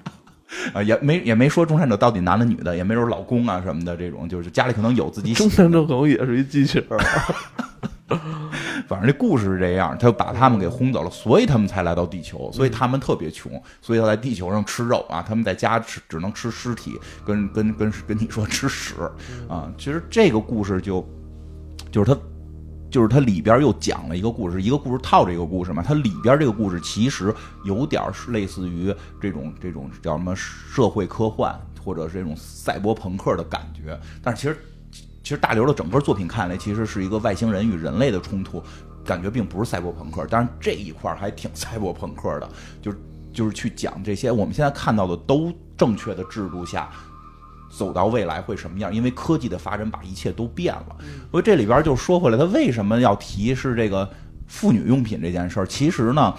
[0.74, 8.18] 啊，也没也没说中产者到底男的女的，也没说老公啊什么的，这种就是家里可能有自己中产者可能也是一机器人儿，
[8.88, 18.96] 反正这故事是这样，他就把他们给轰走了，所以他们才来到地球，所以他们特别穷，所以要在地球上吃肉啊，他们在家吃只能吃尸体，跟跟跟跟你说吃屎
[19.48, 19.72] 啊。
[19.78, 21.08] 其实这个故事就
[21.92, 22.20] 就是他
[22.90, 25.82] 就是它里边又讲了一个故事，一个故事套着一个故事嘛。
[25.82, 27.34] 它里边这个故事其实
[27.66, 34.58] 有点是类似于这种这种叫什么社会科幻，或者是这种赛博朋克的感觉，但是其实。
[35.24, 38.62] 其实大刘的整个作品看来，其实是一个外星人与人类的冲突，
[39.06, 40.26] 感觉并不是赛博朋克。
[40.28, 42.50] 当然这一块儿还挺赛博朋克的，
[42.82, 42.98] 就是
[43.32, 46.90] 就是去讲这些我们现在看到的都正确的制度下，
[47.72, 48.94] 走到未来会什么样？
[48.94, 50.98] 因为科技的发展把一切都变了。
[51.32, 54.10] 所以这里边就说回来，他为什么要提是这个
[54.48, 56.36] 妇女用品这件事儿，其实呢，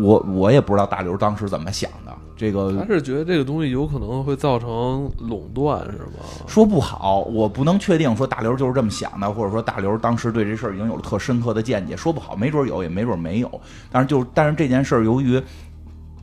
[0.00, 2.12] 我我也不知道大刘当时怎么想的。
[2.36, 6.24] 这个还是觉得这个东西有可能会造成垄断，是吗？
[6.48, 13.60] 说不好，我不能确定说大刘就是这么想的，或者说大刘当时对这事儿已经有了特深刻的见解，说不好，没准有，也没准没有。
[13.90, 15.40] 但是就但是这件事儿，由于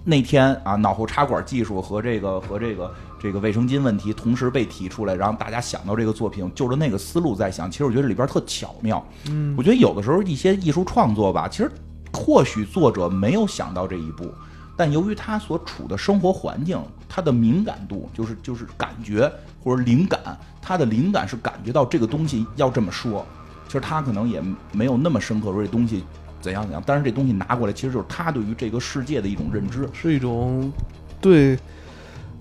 [0.03, 9.01] 那天啊，脑后插管技术和这个和这个这个卫生巾问题同时被提出来，然后大家想到这个作品，就着那个思路在想，其实我觉得里边特巧妙。
[9.29, 11.71] 嗯，我觉得有的时候一些艺术创作吧，其实
[12.13, 14.29] 或许作者没有想到这一步。
[14.77, 19.31] 但由于他所处的生活环境，他的敏感度就是就是感觉
[19.63, 20.19] 或者灵感，
[20.59, 23.23] 他的灵感是感觉到这个东西要这么说，
[23.67, 24.41] 其实他可能也
[24.71, 26.03] 没有那么深刻说这东西
[26.39, 30.71] 怎样怎样，但是这东西拿过来，其实就是他对于这个世界的一种认知，是一种
[31.19, 31.55] 对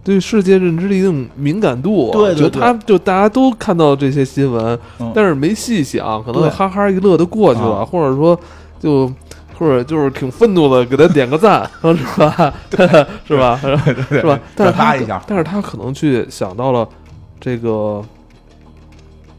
[0.03, 2.11] 对世界认知的一种敏感度。
[2.13, 4.79] 对对对，他就大家都看到这些新闻，
[5.13, 8.39] 但是没细想，可能哈哈一乐就过去了，或者说
[8.79, 9.13] 就。
[9.61, 12.55] 或者就是挺愤怒的，给他点个赞， 是吧？
[13.29, 13.61] 是吧？
[14.09, 14.41] 是吧？
[14.57, 16.89] 但是他，但是他可能去想到了
[17.39, 18.03] 这个，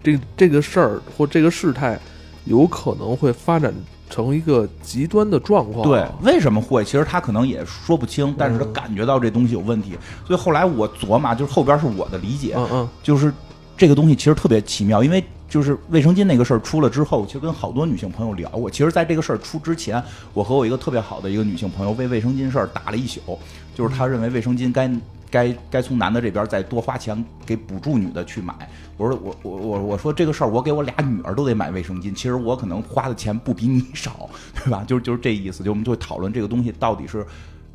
[0.03, 1.99] 这这个事儿或这个事态，
[2.45, 3.73] 有可能会发展
[4.11, 5.83] 成一个极端的状况。
[5.87, 6.85] 对，为什么会？
[6.85, 9.97] 其实他可能也说不清，但是他感觉到这东西有问题。
[10.27, 13.33] 所以后来我琢磨，就是后边是我的理解，嗯嗯，就是
[13.81, 15.23] 这个东西其实特别奇妙，因为。
[15.51, 18.69] 就是卫生巾那个事儿出了之后，其实跟好多女性朋友聊过。
[18.69, 20.01] 其实，在这个事儿出之前，
[20.33, 23.37] 我和我一个特别好的一个女性朋友为卫生巾事儿打了一宿。
[23.75, 24.89] 就是她认为卫生巾该
[25.29, 28.55] 该该从男的这边再多花钱给补助女的去买。
[28.95, 32.15] 我说我我我我说这个事儿，我给我俩女儿都得买卫生巾。
[32.15, 34.29] 其实我可能花的钱不比你少，
[34.63, 34.83] 对吧？
[34.87, 35.65] 就是就是这意思。
[35.65, 37.27] 就我们就讨论这个东西到底是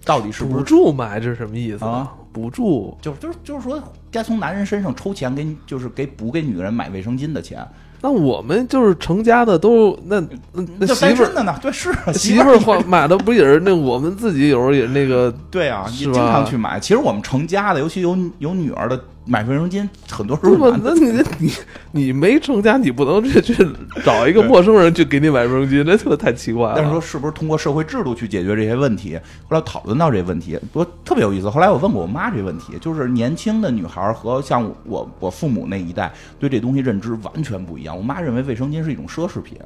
[0.02, 2.10] 到底是是补助买，这是什么意思啊？
[2.36, 3.82] 补助就就是就是说。
[4.12, 7.66] 该从男人身上抽钱给，就是给补给女人买卫生巾的钱。
[8.00, 10.18] 那我们就是成家的都那
[10.52, 11.54] 那那媳妇的呢？
[11.60, 16.80] 对，是媳妇儿花买的不也是那我们自己有时候也那个对啊，也经常去买。
[16.80, 18.98] 其实我们成家的，尤其有有女儿的。
[19.28, 21.52] 买卫生巾很多时候，那你你
[21.90, 23.66] 你没成家，你不能去 去
[24.04, 26.74] 找一个陌生人去给你买卫生巾，那这太奇怪了。
[26.76, 29.16] 但是说是不是通过社会制度去解决这些问题？
[29.48, 31.50] 后来讨论到这问题，不过特别有意思。
[31.50, 37.96] 后来我问过我妈这问题，就是年轻的女孩和像我我父母那一代对这东西认知完全不一样。
[37.96, 39.58] 我妈认为卫生巾是一种奢侈品，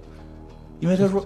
[0.79, 1.23] 因为她说，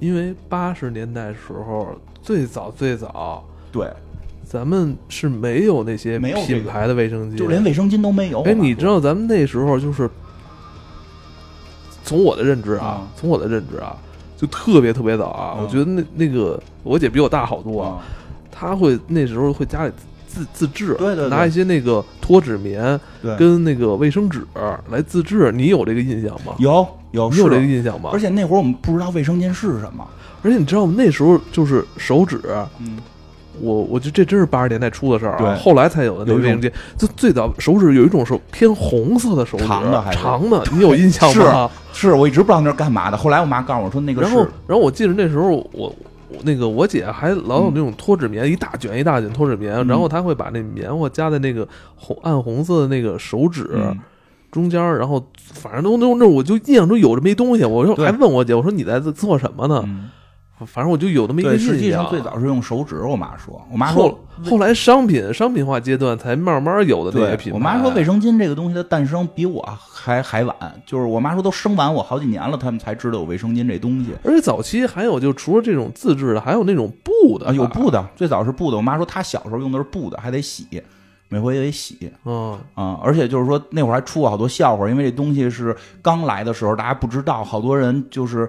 [0.00, 3.42] 因为八十年代时候最早最早
[3.72, 3.90] 对。
[4.48, 8.40] 咱们是没有那些品牌的卫生巾，就连卫生巾都没有。
[8.44, 10.08] 哎，你知道咱们那时候就是，
[12.02, 13.94] 从我的认知啊，从我的认知啊，
[14.38, 15.58] 就特别特别早啊。
[15.60, 18.00] 我觉得那那个我姐比我大好多啊，
[18.50, 19.92] 她会那时候会家里
[20.26, 22.98] 自自制，对对，拿一些那个脱脂棉
[23.38, 24.46] 跟那个卫生纸
[24.88, 25.52] 来自制。
[25.52, 26.54] 你有这个印象吗？
[26.58, 28.08] 有有，你有这个印象吗？
[28.14, 30.08] 而且那会儿我们不知道卫生巾是什么，
[30.42, 32.40] 而且你知道我们那时候就是手指，
[32.78, 32.96] 嗯。
[33.60, 36.70] 我我觉得这真是八十年代初的事儿啊，后来才有的那卫生巾。
[36.96, 41.70] 就最早手指有一种是偏红色的手指，长的还长的，你有印象吗？
[41.92, 43.16] 是，是我一直不知道那是干嘛的。
[43.16, 44.22] 后来我妈告诉我说那个。
[44.22, 45.94] 然后，然后我记得那时候我
[46.42, 53.70] 那个我姐还老有那种脱脂棉，一大卷一大卷脱脂棉，然后她会把那棉花夹在那个红暗红色的那个手指
[54.52, 59.82] 中间，然后反正都那那我就印象中有这么一东西，我说还问我姐，我说你在做什么呢？
[60.66, 61.74] 反正我就有那么一个印象。
[61.74, 67.58] 实际上最早是用手指，我妈说，我妈说后来商品商品化阶段才慢慢有的那些品牌。
[67.58, 70.54] 我妈说卫生巾这个东西的诞生比我还还晚，
[70.84, 74.10] 就是我妈说都生完我好几年了，他们才知道有卫生巾这东西。
[74.24, 78.76] 而且早期还有就除了这种自制的，还有那种布的，有布的，最早是布的。
[78.76, 80.66] 我妈说她小时候用的是布的，还得洗，
[81.28, 82.10] 每回也得洗。
[82.24, 88.48] 嗯啊，而且就是说那会儿还出过好多笑话，因为这东西是刚来的时候大家不知道，好多人就是。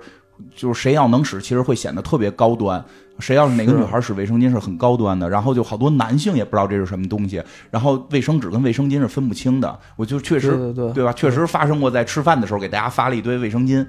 [0.55, 2.83] 就是谁要能使，其实会显得特别高端。
[3.19, 7.43] 谁要是哪个女孩使卫生巾是很高端的，然后就好多男性也不知道这是什么东西。
[7.69, 9.77] 然后卫生纸跟卫生巾是分不清的。
[9.97, 11.11] 我就确实对对对吧？
[11.11, 13.85] 确实发生过在吃饭的时候给大家发了一堆卫生巾。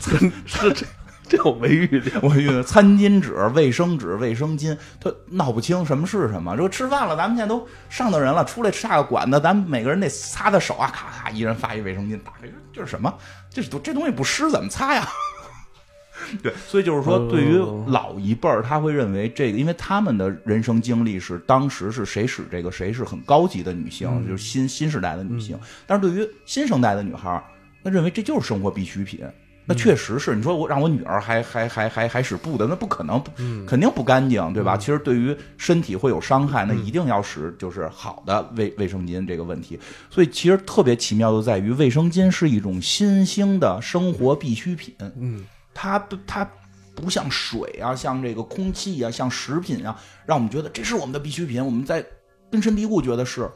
[0.44, 0.84] 是这
[1.28, 6.54] 这我没遇见，我遇见餐巾纸、卫生纸、卫生巾，他闹不清什么是什么。
[6.54, 13.12] 这吃饭了，咱们现在都上等人了，出来下个馆子，咱们每个人得擦擦手啊，咔咔，一人发一卫生巾，打开这是什么？
[13.50, 15.08] 这是这东西不湿怎么擦呀？
[16.42, 25.58] 对，所以就是说，对于老一辈儿，他会认为这个，因为他们的人生经历是当时是谁使这个，谁是很高级的女性，就是新新时代的女性。
[25.86, 27.42] 但是对于新生代的女孩，
[27.82, 29.20] 那认为这就是生活必需品。
[29.66, 33.22] 那确实是，你说我让我女儿还还还还还使布的，那不可能，
[33.66, 34.76] 肯定不干净，对吧？
[34.76, 39.78] 其实对于身体会有伤害，那一定要使就是好的卫卫生巾这个问题。
[40.10, 44.94] 所以其实特别奇妙的在于，卫生巾是一种新兴的生活必需品。
[45.16, 46.46] 嗯，它不它
[46.94, 52.04] 不像水啊，像这个空气啊，像食品啊，让我们觉得这是我们的必需品，我们在
[52.50, 53.50] 根深蒂固觉得是，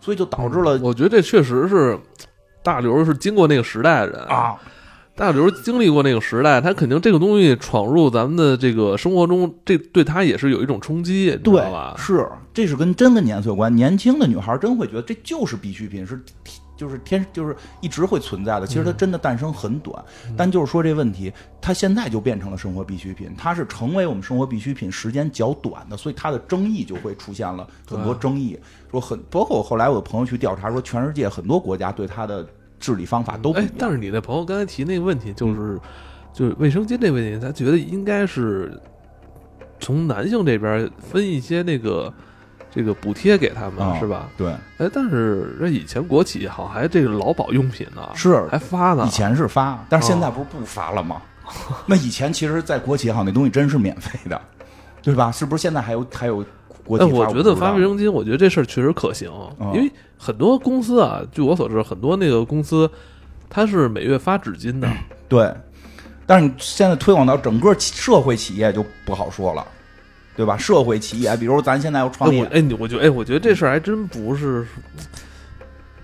[0.00, 1.98] 所以就导致了我觉得这确实是
[2.62, 4.56] 大刘是经过那个时代的人啊，
[5.20, 11.94] 大刘经历过那个时代，他肯定这个东西闯入咱们的这个生活中，这对他也是有一种冲击，你知对道吧？
[11.98, 13.72] 是这是跟真跟年岁有关。
[13.76, 16.18] 年轻的女孩真会觉得这就是必需品，是
[16.74, 18.66] 就是天就是一直会存在的。
[18.66, 20.02] 其实它真的诞生很短，
[20.38, 28.58] 但就是说这问题，它现在就变成了生活必需品，它是成为我们生活必需品时间较短的，所以它的争议就会出现了很多争议。
[28.90, 32.48] 说很包括我后来我的朋友去调查说，全世界很多国家对它的
[32.80, 33.70] 治理方法都不一样，。
[33.70, 35.78] 哎但是你的朋友刚才提那个问题，就是、
[36.32, 38.76] 就是卫生巾这个问题，他觉得应该是
[39.78, 42.12] 从男性这边分一些那个
[42.70, 44.28] 这个补贴给他们，啊是吧？
[44.36, 49.04] 对，哎，但是这以前国企好还这个劳保用品呢，是还发呢。
[49.06, 51.22] 以前是发，但是现在哦不是不发了吗？
[51.84, 54.40] 那以前其实，在国企好那东西真是免费的，
[55.02, 55.32] 对吧？
[55.32, 56.44] 是不是现在还有还有
[56.84, 57.10] 国企但？
[57.12, 62.90] 我觉得发卫生生巾，我觉得这事儿确实可行，啊因为很多公司啊，据我所知，很多那个公司
[63.48, 64.88] 它是每月发纸巾的，
[65.28, 65.52] 对，
[66.26, 69.66] 但是你现在推广到整个社会企业就不好说了，
[70.36, 70.56] 对吧？
[70.56, 74.66] 社会企业，比如咱现在要哎创业，哎，你我觉得哎，我觉得这事儿还真不是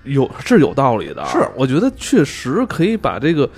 [0.05, 3.49] 有是有道理的，是我觉得确实可以把这个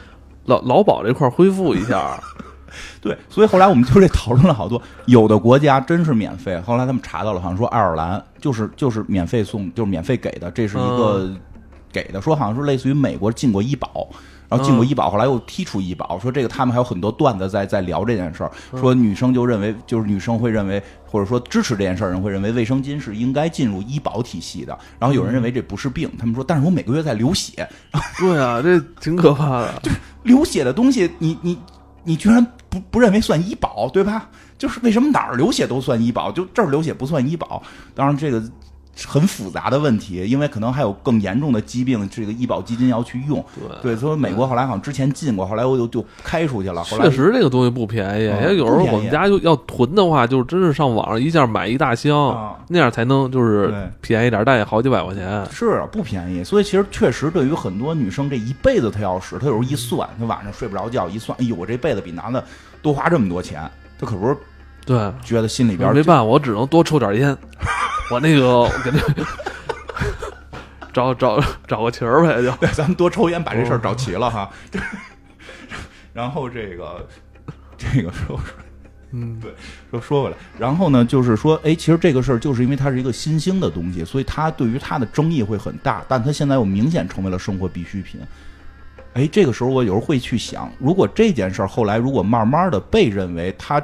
[0.46, 2.22] 劳劳保这块儿恢复一下。
[3.00, 11.40] 对，所以后来我们就这讨论了好多，有的国家真是免费，后来他们查到了，好像说爱尔兰就是就是免费送，就是免费给的，这是一个嗯
[11.92, 14.08] 给的，说好像是类似于美国进过医保。
[14.50, 27.68] 然后进过嗯医保，后来又剔除医保，说这个他们还有很多段子在在聊这件事儿，嗯说女生就认为，就是女生会认为，或者说支持这件事儿人会认为卫生巾是应该进入医保体系的，然后有人认为这不是病，他们说，但是我每个月在流血，
[28.18, 29.74] 对啊，这挺可怕的。
[29.84, 29.90] 就
[30.22, 31.58] 流血的东西，你你
[32.08, 34.30] 你居然不不认为算医保，对吧？
[34.56, 37.62] 就是为什么哪儿流血都算医保，就这儿流血不算医保？
[37.94, 38.42] 当然这个
[39.06, 43.44] 很复杂的问题，因为可能还有更严重的疾病，这个医保基金要去用。
[43.54, 46.82] 对对，所以美国后来好像之前进过，后来我就就开出去了。
[46.82, 48.28] 后来确实，这个东西不便宜。
[48.28, 55.46] 嗯有时候我们家就要囤的话，就是真是上网上一下买一大箱，啊那样才能就是便宜点，但也好几百块钱。
[55.50, 62.42] 是啊不便宜，所以其实确实对于很多女生这一辈子她要使，她有时候一算，她晚上睡不着觉一算，哎呦，我这辈子比男的
[62.82, 63.62] 多花这么多钱，
[64.00, 64.36] 她可不是
[64.88, 67.36] 对，觉得心里边没办法，我只能多抽点烟。
[68.10, 68.98] 我那个，我给那
[70.94, 74.48] 找找找个情儿呗，就对，咱们多抽烟把这哦事儿找齐了哈。
[76.14, 77.06] 然后这个
[77.76, 78.40] 这个说说
[79.12, 79.38] 嗯，
[79.90, 88.22] 说说回来，然后呢，就是说，哎，其实这个事儿就是因为它是一个新兴的东西，所以它对于它的争议会很大，但它现在又明显成为了生活必需品。
[89.12, 93.82] 哎，这个时候我有时候会去想，如果这件事儿后来如果慢慢的被认为它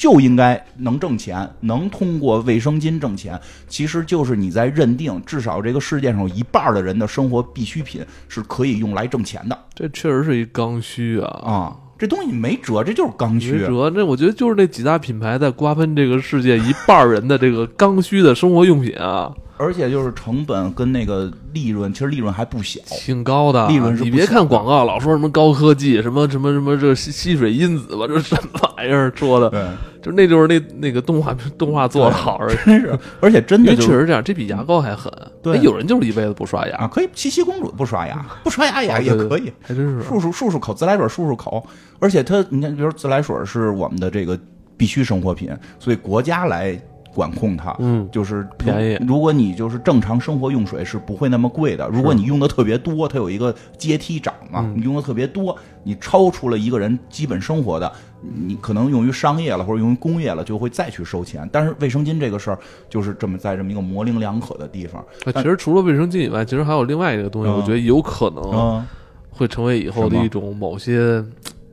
[0.00, 3.38] 就应该能挣钱，能通过卫生巾挣钱，
[3.68, 11.28] 其实就是你在认定，至少这个世界上有一半的人的生活必需品是可以用来挣钱的这确实是一刚需啊。
[11.44, 11.76] 啊。
[11.98, 13.58] 这东西没辙，这就是刚没需。
[13.58, 19.30] 辙，那我觉得就是那几大品牌在瓜分这个世界一半人的这个刚需的生活用品啊，
[19.60, 22.80] 而且就是成本跟那个利润，其实利润还不小。
[22.88, 23.68] 挺高的。
[23.68, 29.62] 利润是你别看广告老说什么高科技，什么什么什么这吸吸水因子吧，这什么玩意儿说的，对，
[30.02, 32.40] 就那就是那那个动画动画做的好。
[32.64, 35.12] 真是，而且真因的就是确实这样，这比牙膏还狠。
[35.42, 40.02] 对哎有人就是一辈子不刷牙，啊，可以七夕公主不刷牙，不刷牙也也可以，还真是。
[40.02, 41.62] 漱漱漱漱口，自来水漱漱口。
[41.98, 44.38] 而且它，你看，比如自来水是我们的这个
[44.76, 46.80] 必须生活品，所以国家来
[47.14, 47.74] 管控它。
[47.78, 51.88] 嗯，就是便宜如果你就是正常生活用水是不会那么贵的。
[51.88, 57.90] 如果你用的特别多，它有一个阶梯涨嘛，嗯你用的特别多，你超出了一个人基本生活的，
[58.20, 61.48] 你可能用于商业了或者用于工业了，就会再去收钱。
[61.52, 62.58] 但是卫生巾这个事儿
[62.88, 65.04] 就是这么在这么一个模棱两可的地方。
[65.24, 68.86] 啊其实除了卫生巾以外，其实还有另外一个东西，嗯我觉得有可能嗯
[69.30, 71.24] 会成为以后的一种某些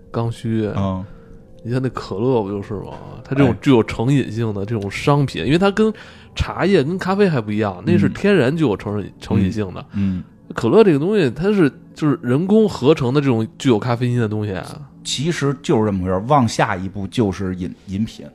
[0.09, 0.69] 刚需。
[0.75, 1.05] 嗯，
[1.67, 2.93] 你看那可乐不就是吗？
[3.25, 5.93] 它这种哎具有成瘾性的这种商品，因为它跟
[6.33, 9.85] 茶叶、跟咖啡还不一样，那是嗯天然具有成瘾成瘾性的。
[9.91, 10.23] 嗯，
[10.55, 14.81] 可乐这个东西，它是就是人工合成的这种具有咖啡因的东西啊。
[15.03, 18.25] 其实就是这么回事，往下一步就是饮饮品。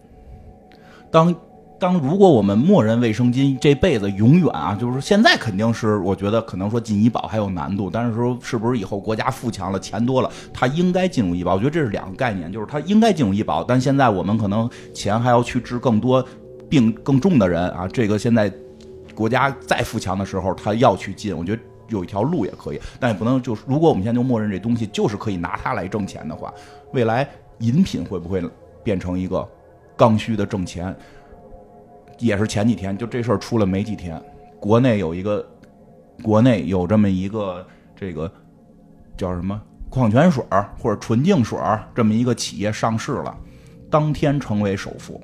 [1.10, 1.34] 当
[1.82, 11.54] 当如果我们默认卫生巾这辈子永远啊，就是现在肯定是我觉得可能说进医保还有难度，但是说是不是以后国家富强了，钱多了，它应该进入医保？
[11.54, 16.24] 我觉得这是两个概念，就是它应该进入医保，但现在我们可能钱还要去治更多
[16.68, 18.48] 病更重的人啊，这个现在
[19.12, 21.60] 国家再富强的时候，它要去进，我觉得。
[21.88, 26.54] 有一条路也可以，但也不能就是如果我们现在就默认这东西就是可以拿它来挣钱的话，
[26.94, 27.28] 未来
[27.58, 28.42] 饮品会不会
[28.82, 29.46] 变成一个
[29.94, 30.96] 刚需的挣钱？
[32.22, 34.22] 也是前几天就这事儿出了没几天，
[34.60, 35.44] 国内有一个
[36.22, 37.66] 国内有这么一个
[37.96, 38.30] 这个
[39.16, 39.60] 叫什么
[39.90, 43.36] 矿泉水儿或者纯净水儿这么一个企业上市了，
[43.90, 45.20] 当天成为首富，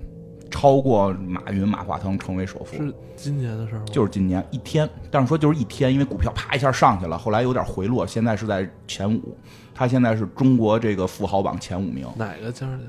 [0.50, 2.76] 超过马云、马化腾成为首富。
[2.76, 3.84] 是今年的事儿吗？
[3.92, 9.36] 就是今年一天，但是说就是一天，因为股票啪一下上去了，后来有点回落，现在是在前五，
[9.72, 12.06] 他现在是中国这个富豪榜前五名。
[12.16, 12.80] 哪个家的？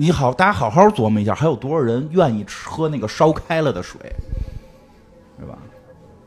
[0.00, 4.00] 你好，大家好好琢磨一下，还有多少人愿意吃喝那个烧开了的水，
[5.38, 5.58] 对吧？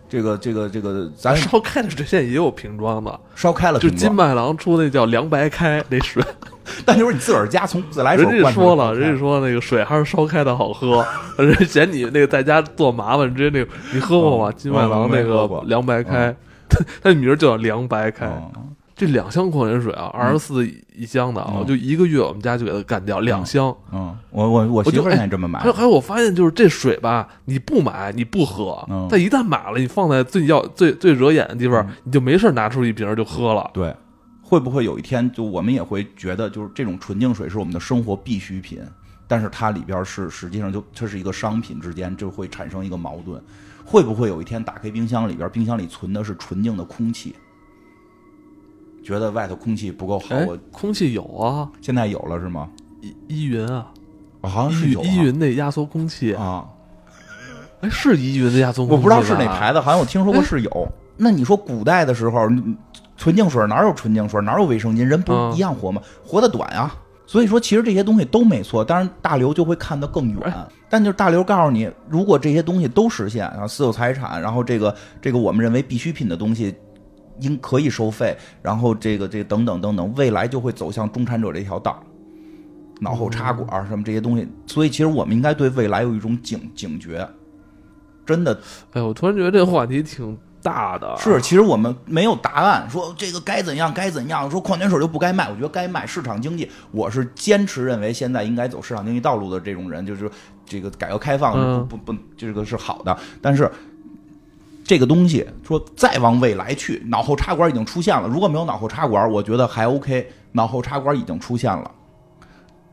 [0.07, 6.23] 这个这个这个，咱烧开的水现在也有瓶装的，烧开了就，金麦郎出那叫凉白开那水，
[6.85, 11.03] 但就是你自个儿家从自来水 人家说了，人家说那个水还是烧开的好喝，
[11.43, 14.51] 人家嫌你那个在家做麻烦，直接那个你喝过吗？
[14.51, 16.35] 嗯金麦郎那个凉白开，
[16.69, 18.27] 它它名儿叫凉白开。
[18.27, 23.75] 嗯这两箱矿泉水啊，二十四一箱的啊，嗯就一个月我们家就给它干掉两箱。
[23.91, 33.69] 嗯，我我我媳妇儿现在这么买还有，还有，我发现就是这水吧，你不买你不喝嗯，但一旦买了，你放在最要最最惹眼的地方，你就没事拿出一瓶就喝了。
[33.73, 33.95] 对，
[34.41, 38.79] 会不会有一天就我们也会觉得，就是这种纯净水是我们的生活必需品，
[39.27, 43.41] 但是它里边是实际上就它是一个商品之间就会产生一个矛盾。
[43.85, 47.35] 会不会有一天打开冰箱里边，冰箱里存的是纯净的空气？
[49.03, 52.69] 觉得外头空气不够好，哎我，空气有啊，现在有了是吗？
[53.01, 53.87] 依依云啊，
[54.41, 56.65] 啊好像是有、啊、依依云那压缩空气，啊，
[57.81, 60.87] 哎，是依云的压缩空气，我不知道是哪牌子，好像我听说过是有。
[61.17, 62.47] 那你说古代的时候，
[63.17, 65.03] 纯净水哪有纯净水，哪有卫生巾？
[65.03, 66.01] 人不一样活吗？
[66.25, 66.95] 活得短啊。
[67.25, 70.39] 所以说，其实这些东西都没错，当然大刘就会看得更远。
[70.43, 76.75] 哎但就是大刘告诉你，如果这些东西都实现，然后私有财产，然后这个这个我们认为必需品的东西
[77.39, 82.01] 应可以收费，然后这个这个等等等等，未来就会走向中产者这条道。
[83.01, 87.27] 脑后插管什么这些东西，所以其实我们应该对未来有一种警警觉。
[88.25, 88.57] 真的
[88.93, 96.05] 哎，我突然觉得这个话题挺大的，是，其实我们没有答案，说这个该怎样该怎样，说矿泉水就不该卖，我觉得该卖。
[96.05, 100.31] 市场经济，我是坚持认为现在应该走市场经济道路的这种人，就是
[100.65, 103.69] 这个改革开放不不，这个是好的，但是。
[104.83, 108.27] 这个东西说再往未来去，脑后插管已经出现了。
[108.27, 110.27] 如果没有脑后插管，我觉得还 OK。
[110.51, 111.89] 脑后插管已经出现了，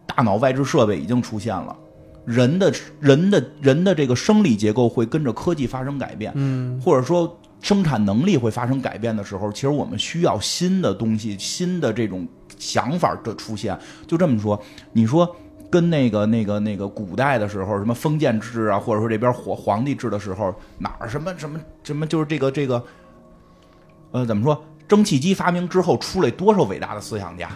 [0.07, 1.77] 大脑外置设备已经出现了，
[2.25, 6.33] 人的人的人的这个生理结构会跟着科技发生改变。
[6.37, 12.27] 嗯，或者说生产能力会发生改变的时候，其实我们需要新的东西、新的这种
[12.57, 13.79] 想法的出现。
[14.07, 14.59] 就这么说，
[14.93, 15.37] 你说
[15.71, 22.83] 跟那个、那个、那个古代的时候，什么封建制啊，或者说这边皇皇帝制的时候，哪儿什么什么什么，就是这个这个，
[24.11, 24.63] 呃，怎么说？
[24.89, 27.49] 蒸汽机发明之后，出来多少伟大的思想家？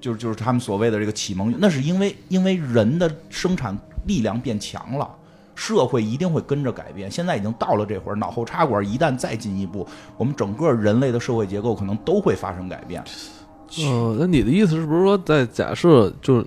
[0.00, 3.76] 就是就是他们所谓的这个启蒙，那是因为因为人的生产
[4.06, 5.08] 力量变强了。
[5.58, 9.88] 社会一定会跟着改变，现在已经到了这会儿，脑后插管一旦再进一步，
[10.18, 13.02] 我们整个人类的社会结构可能都会发生改变。
[13.78, 16.46] 呃，那你的意思是不是说，在假设就是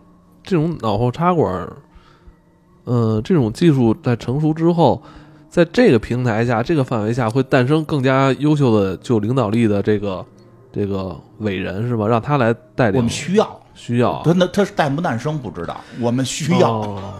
[0.49, 1.73] 这种脑后插管儿，
[2.85, 4.99] 呃，这种技术在成熟之后，
[5.47, 10.25] 在这个平台下、这个范围下，会诞生更加优秀的、具有领导力的这个
[10.73, 12.07] 这个伟人，是吧？
[12.07, 14.23] 让他来带领，我们需要，需要。
[14.25, 17.13] 他那他是诞不诞生不知道，我们需要，哦。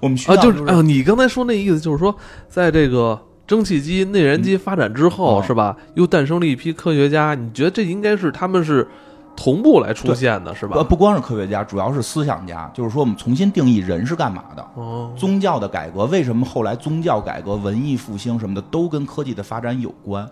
[0.00, 2.12] 我们需啊，要就是啊，你刚才说那意思就是说，
[2.48, 3.16] 在这个
[3.46, 5.76] 蒸汽机、内燃机发展之后，哦是吧？
[5.94, 8.88] 又诞生了一批科学家，你觉得这应该是他们是
[9.34, 10.84] 同步来出现的，是吧呃，？
[10.84, 14.64] 不光是科学家，主要是思想家，就是说我们重新定义人是干嘛的。
[14.74, 20.28] 哦，宗教的改革，为什么后来宗教改革、文艺复兴什么的都跟科技的发展有关，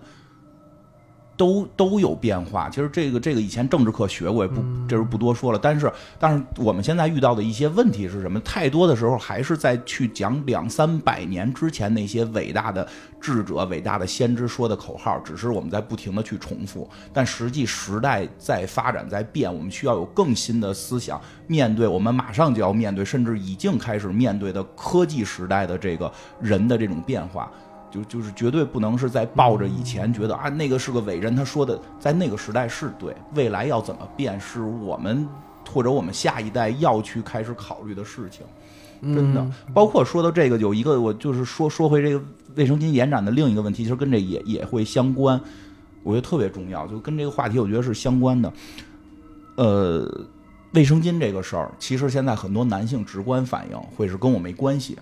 [1.41, 2.69] 都都有变化。
[2.69, 5.59] 其实这个这个以前政治课学过，也不这是不多说了。
[5.59, 8.39] 但是但是我们现在遇到的一些问题是什么？
[8.41, 12.87] 太多的时候还是在去讲两三百年之前那些伟大的
[13.23, 16.87] 智者、伟大的先知说的口号，只是我们在不停的去重复。
[17.11, 27.51] 但实际时代在发展在变，我们需要有更新的思想面对我们马上就要面对，甚至已经开始面对的科技时代的这个人的这种变化。
[27.91, 35.27] 就就是绝对不能是在抱着以前觉得啊那个是个伟人，他说的在那个时代是对，未来要怎么变是我们
[35.69, 38.47] 或者我们下一代要去开始考虑的事情。
[39.03, 42.23] 真的，包括说到这个，有一个我就是说说回这个
[42.55, 45.41] 卫生巾延展的另一个问题，其实跟这也也会相关，
[46.03, 48.53] 我觉得特别重要，就跟这个话题我觉得是相关的。
[49.57, 50.07] 呃，
[50.75, 54.99] 卫生巾这个事儿，其实现在很多男性直观反应会是跟我没关系，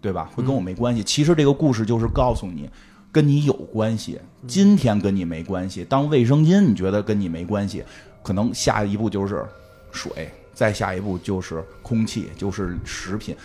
[0.00, 0.30] 对吧？
[0.34, 1.02] 会跟我没关系。
[1.02, 2.68] 其实这个故事就是告诉你，
[3.12, 5.84] 跟你有关系，今天跟你没关系。
[5.84, 7.84] 当卫生巾你觉得跟你没关系，
[8.22, 9.44] 可能下一步就是
[9.90, 13.36] 水，再下一步就是空气，就是食品。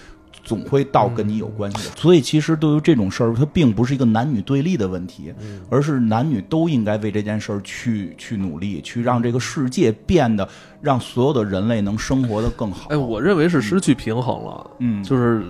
[0.43, 5.33] 总会到跟你有关系的，所以其实对于这种事儿，它并不是一个男女对立的问题，
[5.71, 10.47] 而是男女都应该为这件事儿去去努力，去让这个世界变得
[10.81, 12.89] 让所有的人类能生活的更好。
[12.89, 15.43] 哎，我认为是失去平衡了，嗯，就是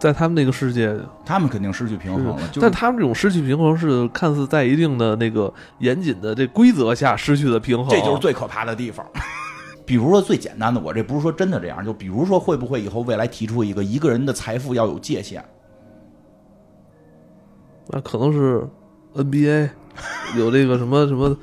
[0.00, 0.96] 在他们那个世界，
[1.26, 9.06] 他们肯定失去平衡了，就是但他们这种失去平衡是看似在一定的那个严谨的这规则下失去的平衡，这就是最可怕的地方。
[9.84, 15.44] 比如说最简单的，我这不是说真的这样，就比如说会不会以后未来提出一个一个人的财富要有界限，
[17.88, 18.66] 那可能是
[19.14, 19.68] NBA
[20.38, 21.36] 有这个什么什么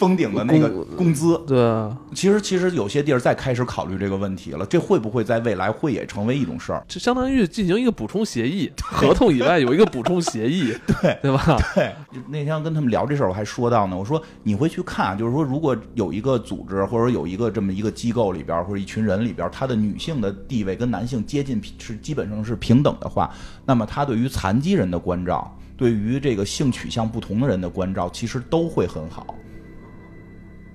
[0.00, 1.38] 封顶的那个工工资。
[1.46, 6.82] 对啊，其实其实有些地儿再开始考虑这个问题了，这会不会在未来会也成为一种事儿？
[6.88, 11.58] 就相当于进行一个补充协议，合同以外有一个补充协议， 对 对吧？
[11.74, 11.94] 对，
[12.28, 23.30] 那天跟他们聊这事儿，我还说到呢，我说你会去看，就是说如果有一个组织或者有一个这么一个机构里边，或者一群人里边，他的女性的地位跟男性接近是基本上是平等的话，
[23.66, 29.34] 那么他对于残疾人的关照，对于这个性取向不同的人的关照，其实都会很好。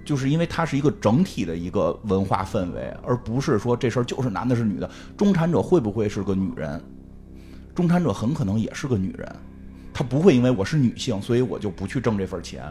[0.05, 4.89] 就是因为它是一个整体的一个文化氛围，而不是说这事儿就是男的是女的。
[5.17, 6.81] 中产者会不会是个女人？
[7.73, 9.35] 中产者很可能也是个女人，
[9.93, 12.63] 她不会因为我是女性，所以我就不去挣这份钱。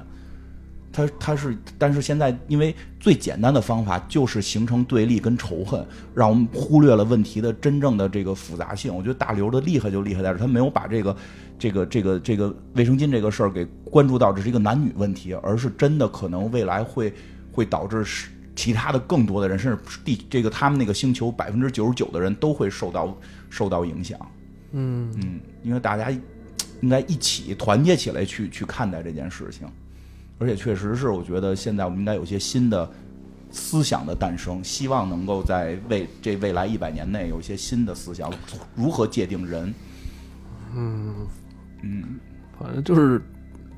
[0.95, 5.85] 她她是，但是现在因为最简单的方法就是形成对立跟仇恨，
[6.15, 8.95] 让我们忽略了问题的真正的这个复杂性。
[8.95, 11.17] 我觉得大刘的厉害就厉害在这儿，他没有把这个
[11.59, 17.13] 这个这个这个卫生巾这个事儿给关注到这是一个男女问题，而是真的可能未来会
[17.51, 23.17] 会导致是其他的更多的人，甚至地这个他们那个星球百分之九十九的人都会受到
[23.51, 24.19] 受到影响。
[24.71, 26.11] 嗯，嗯，因为大家
[26.81, 29.67] 应该一起团结起来去去看待这件事情，
[30.39, 32.91] 而且确实是，我觉得现在我们应该有些新的
[33.51, 38.33] 思想的诞生，希望能够在未这未来一百年内有一些新的思想，
[38.75, 39.73] 如何界定人。
[40.77, 41.15] 嗯
[41.83, 42.03] 嗯
[42.59, 43.23] 反正就是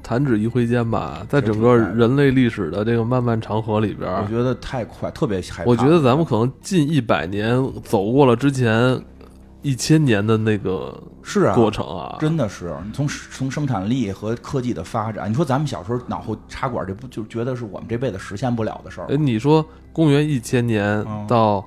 [0.03, 5.71] 弹指一挥间吧，在整个人类历史的这个漫漫长河里边，我觉得太快，特别害怕。
[5.71, 8.99] 我觉得咱们可能近一百年走过了之前
[9.67, 21.27] 一千年的那个是啊，过程啊，真的是你从从生产力和科技的发展，你说咱们小时候脑后插管，这不就觉得是我们这辈子实现不了的事儿哎，你说公元一千年嗯。
[21.27, 21.65] 到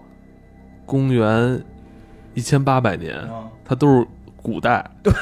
[0.85, 1.61] 公元
[2.33, 3.49] 一千八百年，嗯。
[3.65, 4.07] 它都是
[4.41, 5.13] 古代，对，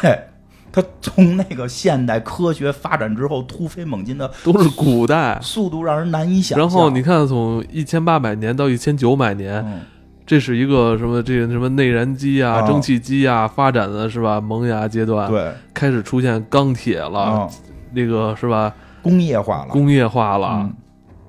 [0.71, 5.39] 它从那个现代科学发展之后突飞猛进的都是古代。
[5.41, 6.59] 速度让人难以想象。
[6.59, 9.81] 然后你看，从一千八百年到一千九百年，嗯，
[10.27, 11.23] 这是一个什么？
[11.23, 14.39] 这个什么内燃机啊、啊蒸汽机啊发展的是吧？
[14.39, 17.49] 萌芽阶段，对，开始出现钢铁了，啊，
[17.93, 18.71] 那个是吧？
[19.01, 20.73] 工业化了，工业化了，嗯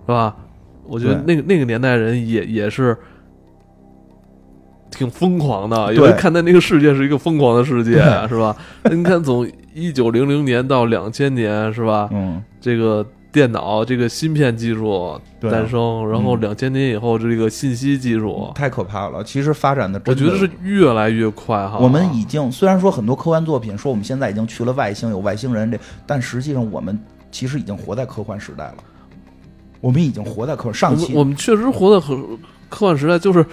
[0.05, 0.35] 是吧？
[0.85, 2.97] 我觉得那个那个年代人也也是
[4.91, 8.57] 挺疯狂的，因为看待那个世界是一个疯狂的世界，是吧？
[8.91, 12.09] 你看，从一九零零年到两千年，是吧？
[12.11, 13.07] 嗯，这个
[13.39, 19.23] 电脑这个芯片技术诞生，然后嗯两千年以后这个信息技术，太可怕了。
[19.23, 21.79] 其实发展的，我觉得是越来越快哈。
[21.79, 26.99] 我们已经虽然说很多科幻作品说我们现在已经去了外星，有外星人这，但实际上我们
[27.31, 28.77] 其实已经活在科幻时代了。
[29.81, 32.21] 我们已经活在科上期们我们确实活在很
[32.69, 33.47] 科幻时代，就是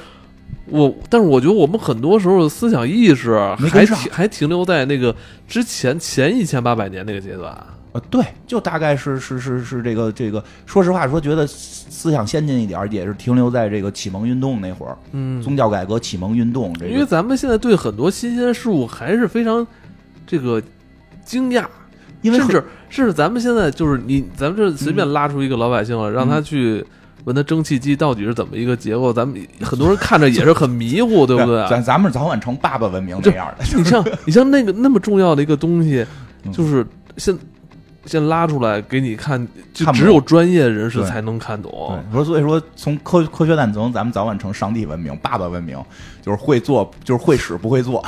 [0.68, 3.38] 我，但是我觉得我们很多时候的思想意识
[3.72, 5.16] 还还停留在那个
[5.48, 7.56] 之前前一千八百年那个阶段。
[7.94, 19.66] 呃，对，就大概是是是是这个这个，说实话说，觉得思思想先进一点，也是停留在这个启蒙运动那会儿，嗯，宗教改革、启蒙运动这因为，咱们现在对很多新鲜事物还是非常
[20.28, 20.62] 这个
[21.24, 21.66] 惊讶，
[22.22, 26.86] 因为甚至甚至咱们现在就是你，咱们这随便拉出一个老百姓了，让他去
[27.26, 31.68] 问他蒸汽机到底是怎么一个结构，咱们很多人看着也是很迷糊，对不对？
[31.68, 36.06] 咱咱们早晚成爸爸文明那样的， 你像你像那个那么重要的一个东西
[36.44, 36.86] 嗯，就是
[37.18, 37.38] 现
[38.06, 42.00] 先拉出来给你看，就只有专业人士才能看懂。
[42.12, 45.76] 对，说所以说从科科学诞生，咱们早晚成上帝文明、爸爸文明，
[46.22, 48.06] 就是会做，就是会使不会做。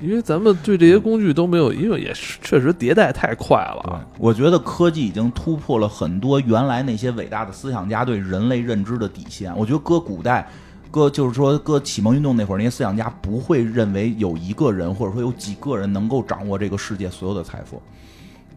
[0.00, 4.06] 因为咱们对这些工具都没有，因为也是确实迭代太快了。
[4.18, 9.56] 我觉得科技已经突破了很多原来那些伟大的思想家对人类认知的底线。
[9.56, 10.48] 我觉得搁古代，
[10.90, 17.82] 搁就是说搁启蒙运动那会儿，那些思想家不会认为有一个人或者说有几个人能够掌握这个世界所有的财富。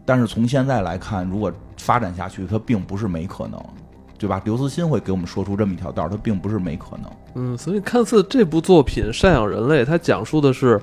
[0.05, 3.59] 但是从现在来看，如果发展下去，它并不是没可能，
[4.17, 4.41] 对吧？
[4.43, 7.11] 刘慈欣会给我们说出这么一条道儿，它并不是没可能。
[7.35, 10.81] 嗯，所以看似这部作品《赡养人类》，它讲述的是，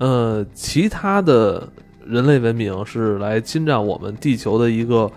[0.00, 1.68] 呃，其他的
[2.06, 5.10] 人类文明是来侵占我们地球的一个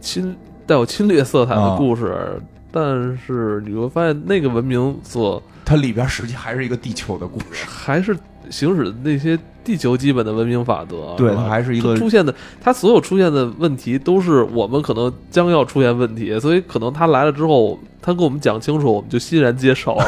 [0.00, 0.34] 侵
[0.64, 8.16] 带有侵略色彩的故事，但是你会发现那个文明所它里边实际还是一个地球的故事，还是
[8.48, 19.98] 行使那些地球基本的文明法则，对，它还是一个出现的，它所有出现的问题都是我们可能将要出现问题，所以可能他来了之后，他跟我们讲清楚，我们就欣然接受，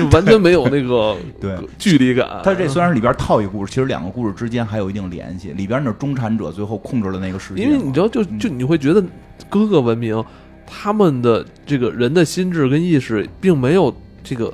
[0.00, 2.28] 就完全没有那个对距离感。
[2.42, 5.50] 他这虽然是里边套一个故事，其实两个故事之间还有一定联系。
[5.50, 9.02] 里边那中产者最后控制了那个世界，因为你知道，就就你会觉得
[9.48, 10.22] 各个文明
[10.66, 14.52] 他们的这个人的心智跟意识，并没有这个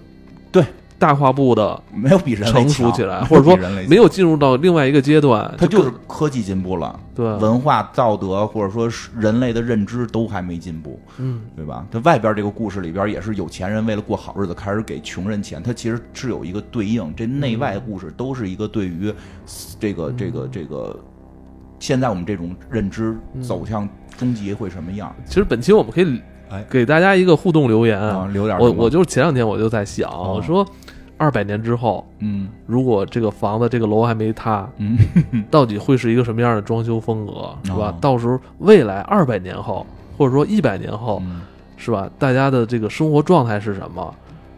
[0.50, 0.64] 对
[0.98, 11.84] 大跨步的没有比人类成熟强起来，或者说人类没有进入到另外一个阶段，它就是科技进步了，对，文化、道德或者说是人类的认知都还没进步，嗯，对吧？
[11.90, 17.12] 它外边这个故事里边也是有钱人为了过好日子开始给穷人钱，它其实是有一个对应。
[17.14, 19.12] 这内外故事都是一个对于
[19.78, 20.98] 这个这个这个
[21.78, 23.86] 现在我们这种认知走向
[24.16, 25.14] 终极会什么样。
[25.26, 26.64] 其实本期我们可以哎。
[26.70, 28.28] 给大家一个互动留言啊？
[28.32, 30.66] 留点我我就是前两天我就在想，哦我说
[31.18, 34.96] 二百年之后，嗯如果这个房子这个楼还没塌，嗯
[35.50, 37.88] 到底会是一个什么样的装修风格，是吧？
[37.88, 39.86] 哦到时候未来二百年后，
[40.18, 41.42] 或者说一百年后，嗯
[41.76, 42.08] 是吧？
[42.18, 44.14] 大家的这个生活状态是什么？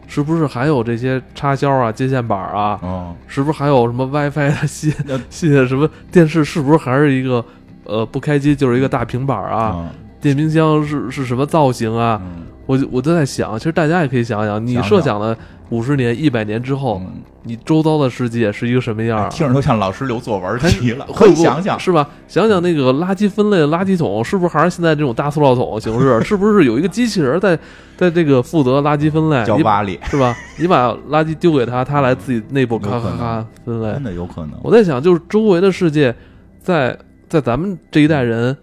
[0.07, 2.79] 是不是还有这些插销啊、接线板啊？
[2.81, 4.91] 哦是不是还有什么 WiFi 的线
[5.29, 6.43] 线 什么电视？
[6.43, 7.43] 是不是还是一个
[7.83, 9.57] 呃不开机就是一个大平板啊？
[9.57, 9.89] 啊
[10.19, 12.19] 电冰箱是是什么造型啊？
[12.23, 15.35] 嗯我就我都在想，其实大家也可以想想，你设想了
[15.69, 19.29] 五十年、一百年之后，嗯你周遭的世界是一个什么样？
[19.29, 21.79] 听着都像老师留作文题了，会想想。
[21.79, 22.07] 是吧？
[22.27, 26.21] 想想那个垃圾分类的垃圾桶，是不是还是现在这种大塑料桶形式？
[26.25, 27.57] 是不是有一个机器人在
[27.95, 29.39] 在这个负责垃圾分类？
[29.39, 30.35] 你叫巴里，是吧？
[30.59, 34.03] 你把垃圾丢给他，他来自己内部咔咔咔分类真。
[34.03, 34.51] 的有可能。
[34.61, 36.13] 我在想，就是周围的世界，
[36.61, 36.95] 在
[37.29, 38.55] 在咱们这一代人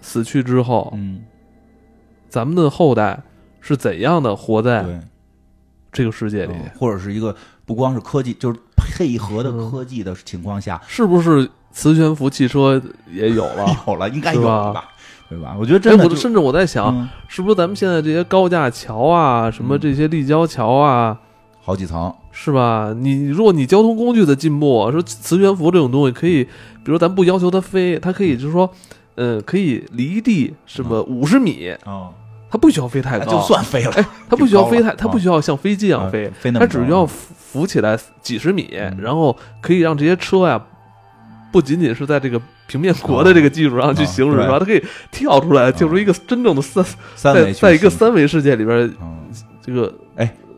[0.00, 1.20] 死去之后，嗯，
[2.28, 3.22] 咱们的后代
[3.60, 4.98] 是怎样的活在对。
[5.94, 6.52] 这个世界里？
[6.52, 7.34] 嗯或者是一个
[7.64, 12.80] 不光是科技，就是配合的嗯科技的情况下，是不是磁悬浮汽车
[13.10, 13.64] 也有了？
[13.88, 14.84] 有了，应该有吧了吧？
[15.30, 15.56] 对吧？
[15.58, 21.18] 我觉得哎，真的我甚至我在想，嗯是不是咱们现在这些高架桥啊，什么这些立交桥啊，
[21.62, 22.94] 好几层，是吧？
[22.94, 28.70] 你如果你交通工具的进步，说磁悬浮这种东西可以，比如咱不要求它飞，它可以就是说，
[29.14, 32.12] 呃，可以离地什么五十米，哦，
[32.54, 38.96] 它不需要飞太高，就算飞了，哎，它不需要飞太，它不需要像飞机一样啊飞，它只需要浮浮起来几十米，嗯。
[39.00, 40.62] 然后可以让这些车呀。
[41.50, 44.58] 不仅仅是在这个平面国的这个基础上去行驶，啊是吧？
[44.60, 46.84] 它可以跳出来，跳出一个真正的三，
[47.16, 49.26] 三在在一个三维世界里边，嗯，
[49.60, 49.92] 这个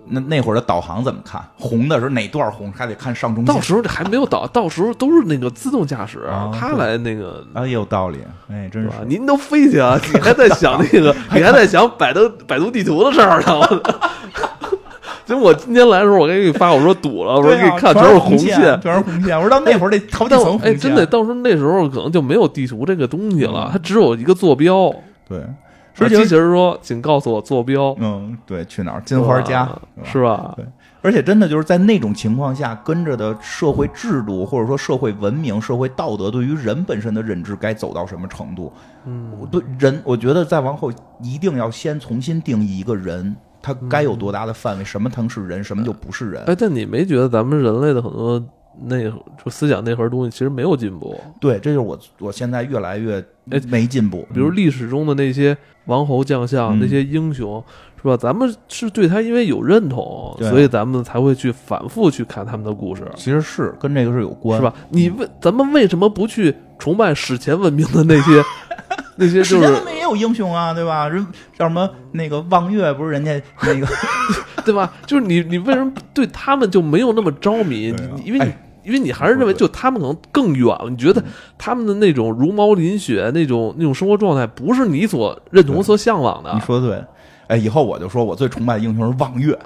[0.09, 1.43] 那那会儿的导航怎么看？
[1.59, 8.19] 红的时候哪段红还得看上中下到时候还没有导， 到时候都是那个自动驾驶啊，它对来那个，啊，也有道理，
[8.51, 8.91] 哎，真是？
[9.07, 13.59] 您都飞去啊， 你还在想那个， 你还在想百度百度地图的事儿呢。
[13.61, 18.81] 我结果我今天来的时候，我给你发，我说堵了，我说给你看，全是红线。
[18.81, 19.37] 全是红线。
[19.37, 24.95] 我说到那会儿得好几层红线，哎，真的，到时候那时候可能就没有地图这个东西了嗯，它只有一个坐标。
[25.29, 25.41] 对，
[25.99, 27.95] 而而且机器人说：“请告诉我坐标。
[27.99, 29.03] 嗯，对，去哪儿？
[29.05, 29.69] 金花家
[30.05, 30.53] 是吧？
[30.57, 30.65] 对
[31.03, 38.73] 而且真的就是在那种情况下，跟着的社会制度或者说社会文明、社会道德对于人本身的认知该走到什么程度？
[39.05, 40.91] 嗯，我对人，我觉得再往后
[41.23, 46.43] 一定要先重新定义一个人，他该有多大的范围，什么能是人，什么就不是人。
[46.47, 48.43] 哎，但你没觉得咱们人类的很多
[48.85, 49.11] 内
[49.45, 51.19] 就思想内核东西其实没有进步？
[51.41, 54.27] 对，这就是我我现在越来越哎没进步。
[54.33, 55.57] 比如历史中的那些
[55.87, 57.63] 王侯将相、嗯那些英雄，
[58.01, 58.17] 是吧？
[58.17, 64.65] 咱们是对他因为有认同，所以咱们才会去反复去看他们的故事，其实是跟这个是有关，是？
[64.65, 64.73] 吧？
[64.91, 68.43] 你为咱们为什么不去崇拜史前文明的那些
[69.17, 71.09] 那些就是史前文明也有英雄啊，对吧？
[71.09, 71.27] 人
[71.59, 73.87] 叫什么那个望月，不是人家那个
[74.65, 74.93] 对吧？
[75.07, 77.95] 就是你你为什么对他们就没有那么着迷？
[78.25, 78.45] 因为你。
[78.45, 80.87] 哎因为你还是认为，就他们可能更远了。
[80.89, 81.23] 你觉得
[81.59, 86.53] 他们的那种茹毛饮血、那种那种生活状态，不是你所认同、所向往的。
[86.55, 87.05] 你说对。
[87.49, 89.57] 哎，以后我就说我最崇拜的英雄是望月，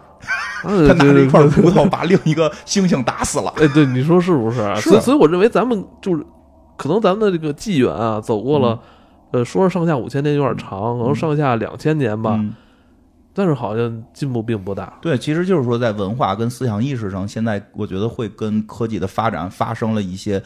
[0.62, 3.51] 他 他拿着一块骨头把另一个猩猩打死了。
[3.57, 4.59] 哎，对，你说是不是？
[4.77, 6.23] 是所以，所以我认为咱们就是，
[6.77, 8.78] 可能咱们的这个纪元啊，走过了，
[9.32, 12.55] 嗯呃，说是上下五千年有点长，可能上下两千年吧，嗯
[13.32, 14.98] 但是好像进步并不大。
[15.01, 20.43] 对，其实就是说，在文化跟思想意识上，现在我觉得会跟科技的发展发生了一些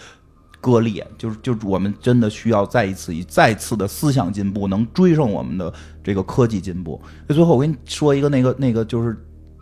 [0.61, 7.01] 割裂，就是就是我们真的需要再一次以再次的思想进步，能追上我们的这个科技进步。
[7.27, 9.17] 那最后我跟你说一个那个那个就是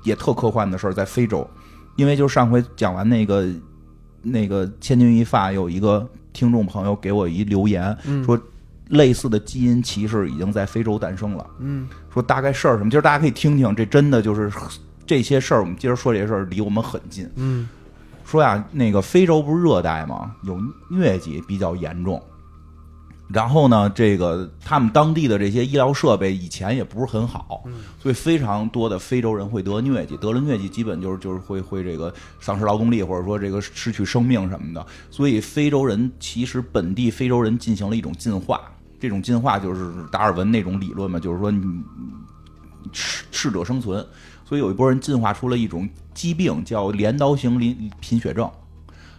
[0.04, 1.48] 也特科幻的事儿，在非洲，
[1.96, 3.48] 因为就上回讲完那个
[4.22, 8.40] 那个千钧一发，有一个听众朋友给我一留言，嗯说
[8.92, 11.46] 类似的基因歧视已经在非洲诞生了。
[11.58, 14.52] 嗯说大概事儿什么，今儿大家可以听听，这真的就是
[15.06, 15.60] 这些事儿。
[15.60, 17.28] 我们今儿说这些事儿，离我们很近。
[17.36, 17.68] 嗯
[18.24, 20.34] 说呀，那个非洲不是热带吗？
[20.44, 20.56] 有
[20.90, 22.22] 疟疾比较严重。
[23.28, 34.86] 然后呢，这个他们当地的这些医疗设备以前也不是很好，嗯所以非常多的非洲人会得疟疾，得了疟疾基本就是就是会会这个丧失劳动力，或者说这个失去生命什么的。
[35.10, 38.60] 所以非洲人其实本地非洲人进行了一种进化，
[39.02, 41.60] 这种进化就是达尔文那种理论嘛，就是说你
[42.92, 44.06] 适适者生存。
[44.44, 48.48] 所以有一波人进化出了一种疾病，叫镰刀型贫贫血症。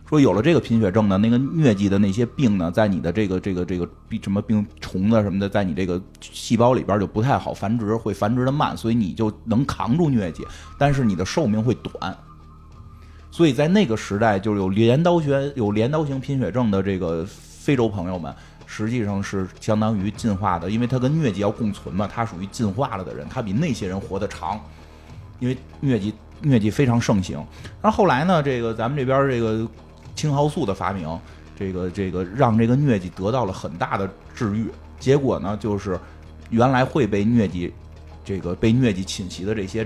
[0.07, 10.47] 说有了这个贫血症呢，那个疟疾的那些病呢，在你的这个这个这个病什么病虫子什么的，在你这个细胞里边就不太好繁殖，会繁殖的慢，所以你就能扛住疟疾，
[10.77, 12.15] 但是你的寿命会短。
[13.31, 18.33] 所以在那个时代，就是有镰刀学有镰刀型贫血症的这个非洲朋友们，
[18.75, 24.59] 实际上是相当于进化的，因为他跟疟疾要共存嘛，他属于进化了的人，他比那些人活得长，
[25.39, 27.39] 因为疟疾疟疾非常盛行。
[27.83, 29.69] 然后来呢，这个咱们这边这个
[30.15, 31.19] 青蒿素的发明，
[31.55, 34.71] 这个这个让这个疟疾得到了很大的治愈。
[34.99, 35.99] 结果呢，就是
[36.49, 37.71] 原来会被疟疾
[38.25, 39.85] 这个被疟疾侵袭的这些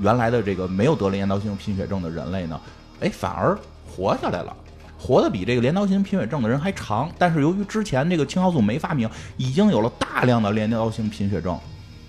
[0.00, 2.60] 原来的这个没有得了镰刀型贫血症的人类呢，
[2.98, 3.56] 哎，反而
[3.86, 4.56] 活下来了。
[5.02, 11.58] 活得比这个镰刀型贫血症的人还长，但是由于之前这个青蒿素没发明，已经有了大量的镰刀型贫血症，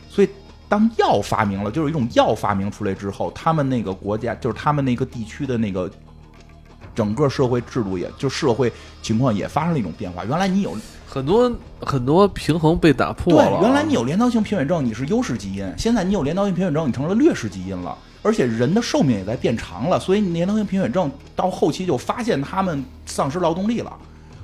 [0.08, 0.30] 所以
[0.70, 5.90] 当药发明了，就是一种药发明出来之后，他们那个国家，就是他们那个地区的那个
[6.94, 8.72] 整个社会制度也，就社会
[9.02, 10.24] 情况也发生了一种变化。
[10.26, 17.98] 原来你有很多很多平衡被打破对了。，原来你有镰刀型贫血症，你是优势基因；现在你有镰刀型贫血症，你成了劣势基因了。
[18.24, 23.96] 而且人的寿命也在变长了，所以年龄性贫血症到后期就发现他们丧失劳动力了。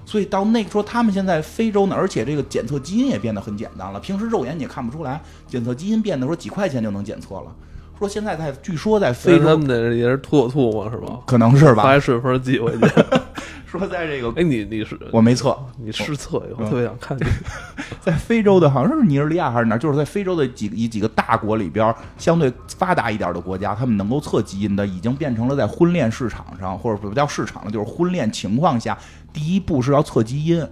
[0.05, 7.55] 所以到那个说他们现在非洲呢，而且这个检测基因也变得很简单了，平时肉眼你也看不出来，检测基因变得说几块钱就能检测了。
[7.99, 11.19] 说现在在据说在非洲非他们那也是吐吐嘛，是吧？
[11.27, 11.83] 可能是吧？
[11.83, 12.79] 发一顺丰寄回去。
[13.67, 17.23] 说在这个哎，你你是我没测，你失测以后嗯特别想看你。
[18.01, 28.97] 在非洲的，好像是尼日利亚还是哪儿，就是在非洲的几以几个大国里边，相对发达一点的国家，他们能够测基因的，已经变成了在婚恋市场上，或者不叫市场了，就是婚恋情况下，
[29.31, 30.65] 第一步是要测基因。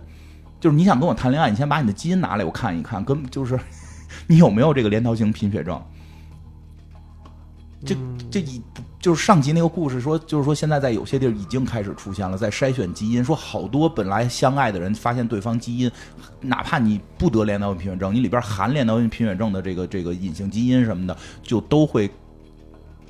[0.59, 3.59] 就是你想跟我谈恋爱，你先把你的基因拿来，我看一看，根本就是
[4.25, 5.79] 你有没有这个镰刀型贫血症。
[7.87, 7.95] 这
[8.29, 8.61] 这一
[8.99, 15.89] 就是上集那个故事说，就是说现在在有些地儿已经开始出现了，在筛选基因，说好多本来相爱的人发现对方基因，
[16.41, 22.09] 哪怕你不得镰刀型贫血症，你里边含镰刀型贫血症的这个这个隐性基因什么的，就都会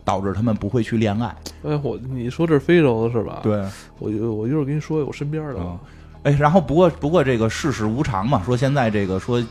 [0.06, 1.36] 导致他们不会去恋爱。
[1.64, 3.66] 哎，我你说这是非洲的是吧？，对，
[3.98, 5.56] 我就我一会儿跟你说我身边的。
[5.60, 5.80] 嗯
[6.24, 9.42] 哎，然后不过不过这个世事无常嘛，说现在这个说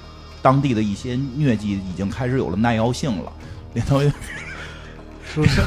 [0.43, 3.33] 当地的一些疟疾已经开始有了耐药性了，
[3.73, 4.03] 镰刀
[5.33, 5.61] 是不是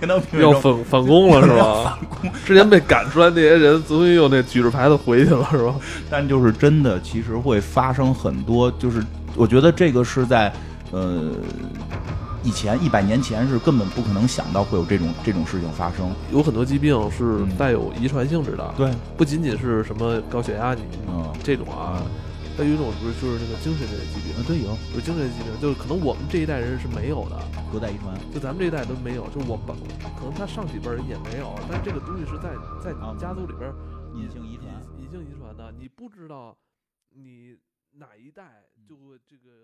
[0.40, 1.98] 要症反反攻了是吧？
[2.44, 5.74] 之前被赶出来那些人，终于又那举着牌子回去了是吧？
[6.10, 9.02] 但就是真的，其实会发生很多，就是
[9.36, 10.52] 我觉得这个是在
[10.90, 11.30] 呃
[12.42, 16.10] 以前一百年前是根本不可能想到会有这种这种事情发生。
[16.30, 22.02] 有很多疾病是嗯带有遗传性质的，对，不仅仅是什么高血压你嗯，这种啊，
[22.56, 27.34] 还有一种不是就是那个精神类的疾病，啊对有有精神类疾病，就是可能我们这一代人是没有的，
[27.72, 29.74] 隔代遗传，就咱们这一代都没有，就是我爸
[30.16, 33.72] 可能他上几辈人也没有，但是这个东西是在在你家族里边
[34.14, 34.68] 隐性遗传。
[34.98, 36.56] 隐性遗传的，你不知道
[37.10, 37.56] 你
[37.92, 39.63] 哪一代就会这个。